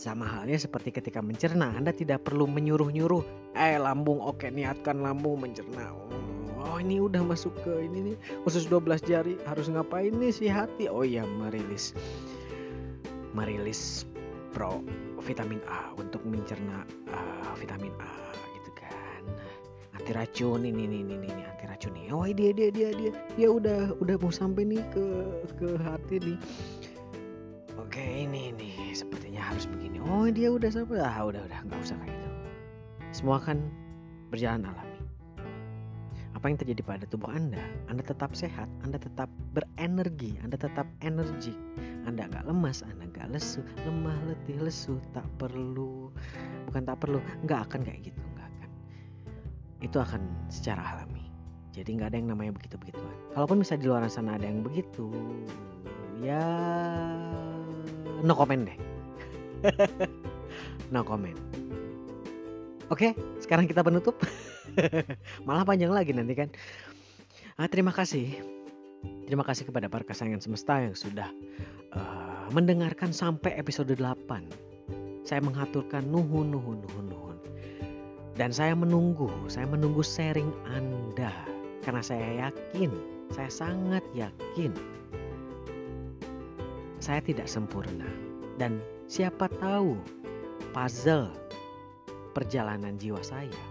Sama 0.00 0.24
halnya 0.24 0.56
seperti 0.56 0.96
ketika 0.96 1.20
mencerna, 1.20 1.76
Anda 1.76 1.92
tidak 1.92 2.24
perlu 2.24 2.48
menyuruh-nyuruh, 2.48 3.52
eh 3.52 3.76
lambung 3.76 4.16
oke 4.24 4.48
niatkan 4.48 5.04
lambung 5.04 5.44
mencerna. 5.44 5.92
Oh 6.56 6.80
ini 6.80 7.04
udah 7.04 7.20
masuk 7.20 7.52
ke 7.60 7.84
ini 7.84 8.08
nih, 8.08 8.16
khusus 8.48 8.64
12 8.64 8.96
jari 9.04 9.36
harus 9.44 9.68
ngapain 9.68 10.16
nih 10.16 10.32
si 10.32 10.48
hati? 10.48 10.88
Oh 10.88 11.04
iya 11.04 11.28
merilis. 11.28 11.92
Merilis 13.36 14.08
pro 14.56 14.80
vitamin 15.20 15.60
A 15.68 15.92
untuk 16.00 16.24
mencerna 16.24 16.88
uh, 17.12 17.52
vitamin 17.60 17.92
A 18.00 18.40
anti 20.10 20.16
racun 20.16 20.64
ini 20.66 20.88
ini 20.88 21.04
ini 21.06 21.14
ini 21.22 21.42
anti 21.46 21.68
racun. 21.70 21.92
Nih 21.94 22.10
oh 22.10 22.26
dia 22.26 22.50
dia 22.50 22.72
dia 22.72 22.90
dia. 22.96 23.12
Dia 23.38 23.48
udah 23.52 23.94
udah 24.02 24.16
mau 24.18 24.32
sampai 24.34 24.66
nih 24.66 24.82
ke 24.90 25.06
ke 25.60 25.76
hati 25.76 26.18
nih 26.18 26.38
oke 27.90 27.98
ini 27.98 28.54
nih 28.54 28.94
sepertinya 28.94 29.42
harus 29.50 29.66
begini. 29.66 29.98
Oh 29.98 30.30
dia 30.30 30.54
udah 30.54 30.70
sampai. 30.70 31.02
Ah 31.02 31.26
udah 31.26 31.42
udah 31.42 31.58
nggak 31.66 31.80
usah 31.82 31.98
kayak 31.98 32.14
gitu. 32.14 32.30
Semua 33.10 33.42
kan 33.42 33.58
berjalan 34.30 34.62
alami. 34.62 35.02
Apa 36.38 36.46
yang 36.46 36.62
terjadi 36.62 36.86
pada 36.86 37.04
tubuh 37.10 37.34
anda? 37.34 37.58
Anda 37.90 38.06
tetap 38.06 38.38
sehat 38.38 38.70
anda 38.86 38.94
tetap 38.94 39.26
berenergi 39.50 40.38
anda 40.46 40.54
tetap 40.54 40.86
energi. 41.02 41.58
Anda 42.06 42.30
nggak 42.30 42.46
lemas 42.46 42.86
anda 42.86 43.10
nggak 43.10 43.34
lesu 43.34 43.58
lemah 43.82 44.14
letih 44.22 44.62
lesu 44.62 45.02
tak 45.10 45.26
perlu 45.42 46.14
bukan 46.70 46.86
tak 46.86 47.02
perlu 47.02 47.18
nggak 47.42 47.60
akan 47.66 47.82
kayak 47.82 48.06
gitu 48.06 48.22
itu 49.80 49.96
akan 49.96 50.20
secara 50.52 50.80
alami. 50.94 51.24
Jadi 51.72 51.96
nggak 51.98 52.12
ada 52.12 52.16
yang 52.20 52.30
namanya 52.30 52.52
begitu-begituan. 52.54 53.16
Kalaupun 53.32 53.64
bisa 53.64 53.74
di 53.80 53.88
luar 53.88 54.04
sana 54.12 54.36
ada 54.36 54.44
yang 54.44 54.60
begitu, 54.60 55.08
ya 56.20 56.44
no 58.22 58.34
comment 58.36 58.62
deh. 58.68 58.78
no 60.94 61.04
comment. 61.04 61.36
Oke, 62.90 63.14
sekarang 63.38 63.70
kita 63.70 63.86
penutup. 63.86 64.18
Malah 65.46 65.62
panjang 65.62 65.94
lagi 65.94 66.10
nanti 66.10 66.34
kan. 66.34 66.48
Ah, 67.54 67.70
terima 67.70 67.94
kasih. 67.94 68.34
Terima 69.24 69.46
kasih 69.46 69.70
kepada 69.70 69.86
para 69.86 70.02
kesayangan 70.02 70.42
semesta 70.42 70.82
yang 70.82 70.98
sudah 70.98 71.30
uh, 71.94 72.46
mendengarkan 72.50 73.14
sampai 73.14 73.54
episode 73.54 73.94
8. 73.94 75.22
Saya 75.22 75.40
mengaturkan 75.40 76.02
nuhun 76.10 76.50
nuhun 76.50 76.82
nuhun 76.82 77.06
nuhun. 77.06 77.38
Dan 78.34 78.50
saya 78.50 78.74
menunggu, 78.74 79.30
saya 79.46 79.70
menunggu 79.70 80.02
sharing 80.02 80.50
Anda 80.66 81.30
karena 81.86 82.02
saya 82.02 82.50
yakin, 82.50 82.90
saya 83.30 83.48
sangat 83.48 84.04
yakin 84.12 84.74
saya 87.00 87.24
tidak 87.24 87.48
sempurna 87.48 88.06
dan 88.60 88.78
siapa 89.08 89.48
tahu 89.58 89.96
puzzle 90.76 91.32
perjalanan 92.36 92.94
jiwa 93.00 93.18
saya, 93.24 93.62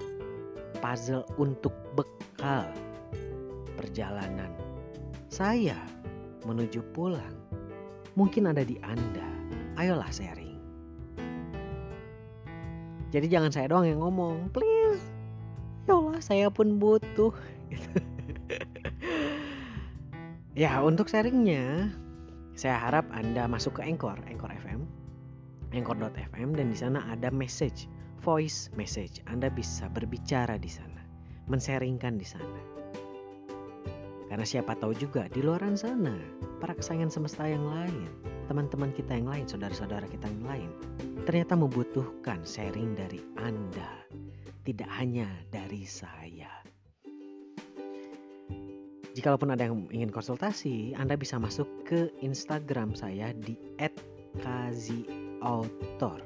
puzzle 0.84 1.24
untuk 1.40 1.72
bekal 1.96 2.68
perjalanan 3.80 4.52
saya 5.30 5.78
menuju 6.44 6.84
pulang 6.92 7.40
mungkin 8.20 8.52
ada 8.52 8.68
di 8.68 8.76
Anda. 8.84 9.24
Ayolah 9.80 10.12
sharing. 10.12 10.60
Jadi 13.10 13.26
jangan 13.32 13.50
saya 13.50 13.72
doang 13.72 13.88
yang 13.88 14.04
ngomong, 14.04 14.52
please. 14.52 15.02
Ya 15.88 15.96
Allah, 15.96 16.20
saya 16.20 16.48
pun 16.52 16.78
butuh. 16.78 17.32
ya, 20.62 20.84
untuk 20.84 21.08
sharingnya, 21.08 21.96
saya 22.60 22.76
harap 22.76 23.07
Anda 23.16 23.47
masuk 23.47 23.80
ke 23.80 23.88
Anchor, 23.88 24.20
Anchor 24.28 24.51
FM, 24.51 24.84
Anchor.fm 25.72 26.60
dan 26.60 26.68
di 26.68 26.76
sana 26.76 27.07
ada 27.07 27.32
message, 27.32 27.88
voice 28.20 28.68
message. 28.76 29.24
Anda 29.32 29.47
bisa 29.47 29.88
berbicara 29.88 30.60
di 30.60 30.68
sana, 30.68 30.99
mensharingkan 31.47 32.20
di 32.20 32.28
sana. 32.28 32.60
Karena 34.28 34.43
siapa 34.43 34.76
tahu 34.76 34.91
juga 34.91 35.32
di 35.32 35.39
luar 35.39 35.64
sana, 35.80 36.20
para 36.60 36.76
kesayangan 36.76 37.07
semesta 37.07 37.47
yang 37.47 37.64
lain, 37.64 38.12
teman-teman 38.51 38.91
kita 38.91 39.16
yang 39.16 39.32
lain, 39.32 39.47
saudara-saudara 39.47 40.12
kita 40.12 40.28
yang 40.28 40.43
lain, 40.43 40.70
ternyata 41.24 41.55
membutuhkan 41.55 42.43
sharing 42.43 42.91
dari 42.91 43.24
Anda, 43.39 44.03
tidak 44.68 44.91
hanya 44.99 45.32
dari 45.47 45.88
saya. 45.88 46.51
Jikalau 49.20 49.36
ada 49.51 49.67
yang 49.67 49.84
ingin 49.91 50.15
konsultasi, 50.15 50.95
Anda 50.95 51.20
bisa 51.20 51.36
masuk 51.36 51.67
ke 51.84 52.07
Instagram 52.24 52.95
saya 52.95 53.36
di 53.36 53.59
@kaziautor. 54.39 56.24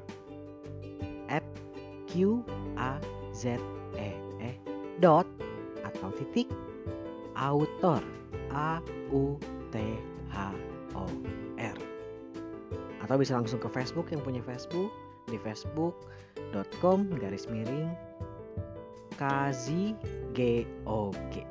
Q 2.13 2.45
A 2.77 3.01
z 3.33 3.57
e 3.97 4.13
e 4.37 4.53
dot 5.01 5.25
atau 5.81 6.13
titik 6.13 6.45
autor 7.33 8.05
a 8.53 8.77
u 9.09 9.41
t 9.73 9.75
h 10.29 10.37
o 10.93 11.09
r 11.57 11.77
atau 13.01 13.15
bisa 13.17 13.33
langsung 13.33 13.57
ke 13.57 13.65
Facebook 13.73 14.13
yang 14.13 14.21
punya 14.21 14.45
Facebook 14.45 14.93
di 15.25 15.41
facebook.com 15.41 17.09
garis 17.17 17.49
miring 17.49 17.89
kazi 19.17 19.97
g 20.37 20.69
o 20.85 21.09
g 21.33 21.41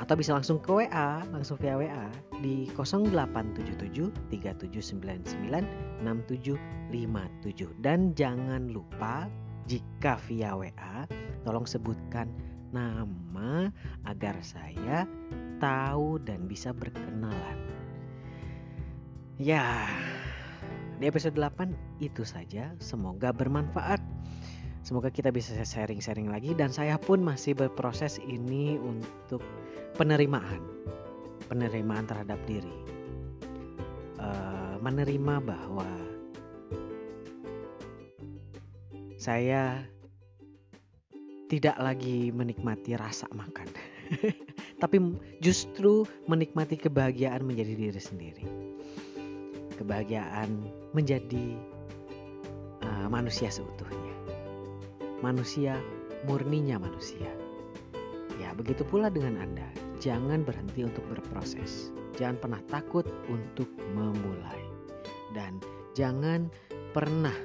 atau 0.00 0.16
bisa 0.16 0.32
langsung 0.32 0.56
ke 0.56 0.72
WA, 0.72 1.20
langsung 1.28 1.60
via 1.60 1.76
WA 1.76 2.08
di 2.40 2.64
0877 2.72 4.32
3799 4.32 6.00
6757 6.00 7.84
dan 7.84 8.16
jangan 8.16 8.72
lupa 8.72 9.28
jika 9.68 10.16
via 10.24 10.56
WA 10.56 11.04
tolong 11.44 11.68
sebutkan 11.68 12.32
nama 12.72 13.68
agar 14.08 14.40
saya 14.40 15.04
tahu 15.60 16.16
dan 16.24 16.48
bisa 16.48 16.72
berkenalan. 16.72 17.58
Ya, 19.40 19.88
di 21.00 21.08
episode 21.08 21.36
8 21.36 22.00
itu 22.00 22.28
saja. 22.28 22.76
Semoga 22.76 23.32
bermanfaat. 23.32 24.00
Semoga 24.90 25.06
kita 25.06 25.30
bisa 25.30 25.54
sharing-sharing 25.54 26.26
lagi 26.34 26.50
dan 26.50 26.74
saya 26.74 26.98
pun 26.98 27.22
masih 27.22 27.54
berproses 27.54 28.18
ini 28.26 28.74
untuk 28.74 29.38
penerimaan, 29.94 30.58
penerimaan 31.46 32.10
terhadap 32.10 32.42
diri, 32.42 32.74
uh, 34.18 34.82
menerima 34.82 35.46
bahwa 35.46 35.86
saya 39.14 39.78
tidak 41.46 41.78
lagi 41.78 42.34
menikmati 42.34 42.98
rasa 42.98 43.30
makan, 43.30 43.70
tapi 44.82 44.98
justru 45.38 46.02
menikmati 46.26 46.74
kebahagiaan 46.74 47.46
menjadi 47.46 47.78
diri 47.78 48.02
sendiri, 48.02 48.42
kebahagiaan 49.78 50.50
menjadi 50.90 51.54
uh, 52.82 53.06
manusia 53.06 53.54
seutuhnya 53.54 53.99
manusia 55.20 55.76
murninya 56.24 56.80
manusia. 56.80 57.28
Ya, 58.40 58.56
begitu 58.56 58.84
pula 58.88 59.12
dengan 59.12 59.36
Anda. 59.40 59.68
Jangan 60.00 60.48
berhenti 60.48 60.84
untuk 60.84 61.04
berproses. 61.12 61.92
Jangan 62.16 62.40
pernah 62.40 62.62
takut 62.72 63.04
untuk 63.28 63.68
memulai. 63.92 64.64
Dan 65.36 65.60
jangan 65.92 66.48
pernah 66.96 67.36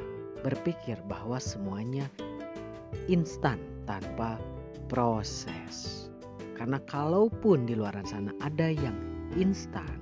berpikir 0.41 0.95
bahwa 1.05 1.35
semuanya 1.37 2.07
instan 3.11 3.59
tanpa 3.83 4.39
proses. 4.87 6.07
Karena 6.55 6.79
kalaupun 6.87 7.67
di 7.67 7.75
luar 7.75 7.99
sana 8.07 8.31
ada 8.39 8.71
yang 8.71 8.95
instan, 9.35 9.99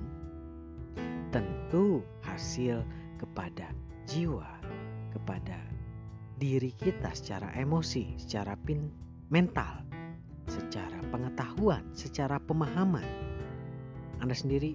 tentu 1.34 2.06
hasil 2.22 2.86
kepada 3.18 3.74
jiwa, 4.06 4.46
kepada 5.10 5.58
diri 6.38 6.74
kita 6.74 7.14
secara 7.14 7.54
emosi, 7.54 8.18
secara 8.18 8.58
pin 8.58 8.90
mental, 9.30 9.86
secara 10.50 10.98
pengetahuan, 11.08 11.82
secara 11.94 12.42
pemahaman. 12.42 13.06
Anda 14.18 14.34
sendiri 14.34 14.74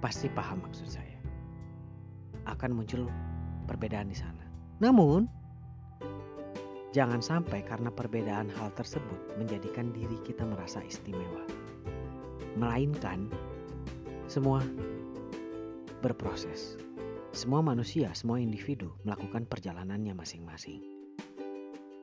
pasti 0.00 0.30
paham 0.32 0.64
maksud 0.64 0.88
saya. 0.88 1.18
Akan 2.46 2.72
muncul 2.72 3.10
perbedaan 3.66 4.08
di 4.08 4.16
sana. 4.16 4.44
Namun, 4.78 5.26
jangan 6.94 7.20
sampai 7.20 7.66
karena 7.66 7.90
perbedaan 7.90 8.48
hal 8.56 8.70
tersebut 8.78 9.36
menjadikan 9.36 9.90
diri 9.90 10.16
kita 10.22 10.46
merasa 10.46 10.80
istimewa. 10.86 11.44
Melainkan 12.56 13.28
semua 14.30 14.64
berproses 16.00 16.85
semua 17.36 17.60
manusia, 17.60 18.08
semua 18.16 18.40
individu 18.40 18.96
melakukan 19.04 19.44
perjalanannya 19.44 20.16
masing-masing. 20.16 20.80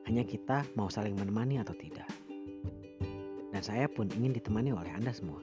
Hanya 0.06 0.22
kita 0.22 0.62
mau 0.78 0.86
saling 0.86 1.18
menemani 1.18 1.58
atau 1.58 1.74
tidak. 1.74 2.06
Dan 3.50 3.58
saya 3.58 3.90
pun 3.90 4.06
ingin 4.14 4.30
ditemani 4.30 4.70
oleh 4.70 4.94
Anda 4.94 5.10
semua. 5.10 5.42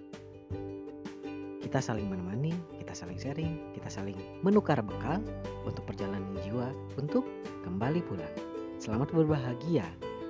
Kita 1.60 1.84
saling 1.84 2.08
menemani, 2.08 2.56
kita 2.80 2.96
saling 2.96 3.20
sharing, 3.20 3.76
kita 3.76 3.92
saling 3.92 4.16
menukar 4.40 4.80
bekal 4.80 5.20
untuk 5.68 5.84
perjalanan 5.84 6.24
jiwa 6.40 6.72
untuk 6.96 7.28
kembali 7.68 8.00
pulang. 8.08 8.36
Selamat 8.80 9.12
berbahagia 9.12 9.84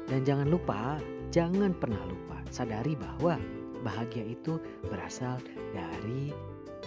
dan 0.09 0.25
jangan 0.25 0.49
lupa, 0.49 0.97
jangan 1.29 1.77
pernah 1.77 2.01
lupa 2.09 2.41
sadari 2.49 2.97
bahwa 2.97 3.37
bahagia 3.85 4.25
itu 4.25 4.57
berasal 4.89 5.37
dari 5.69 6.33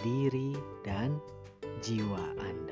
diri 0.03 0.51
dan 0.83 1.15
jiwa 1.81 2.23
Anda. 2.39 2.64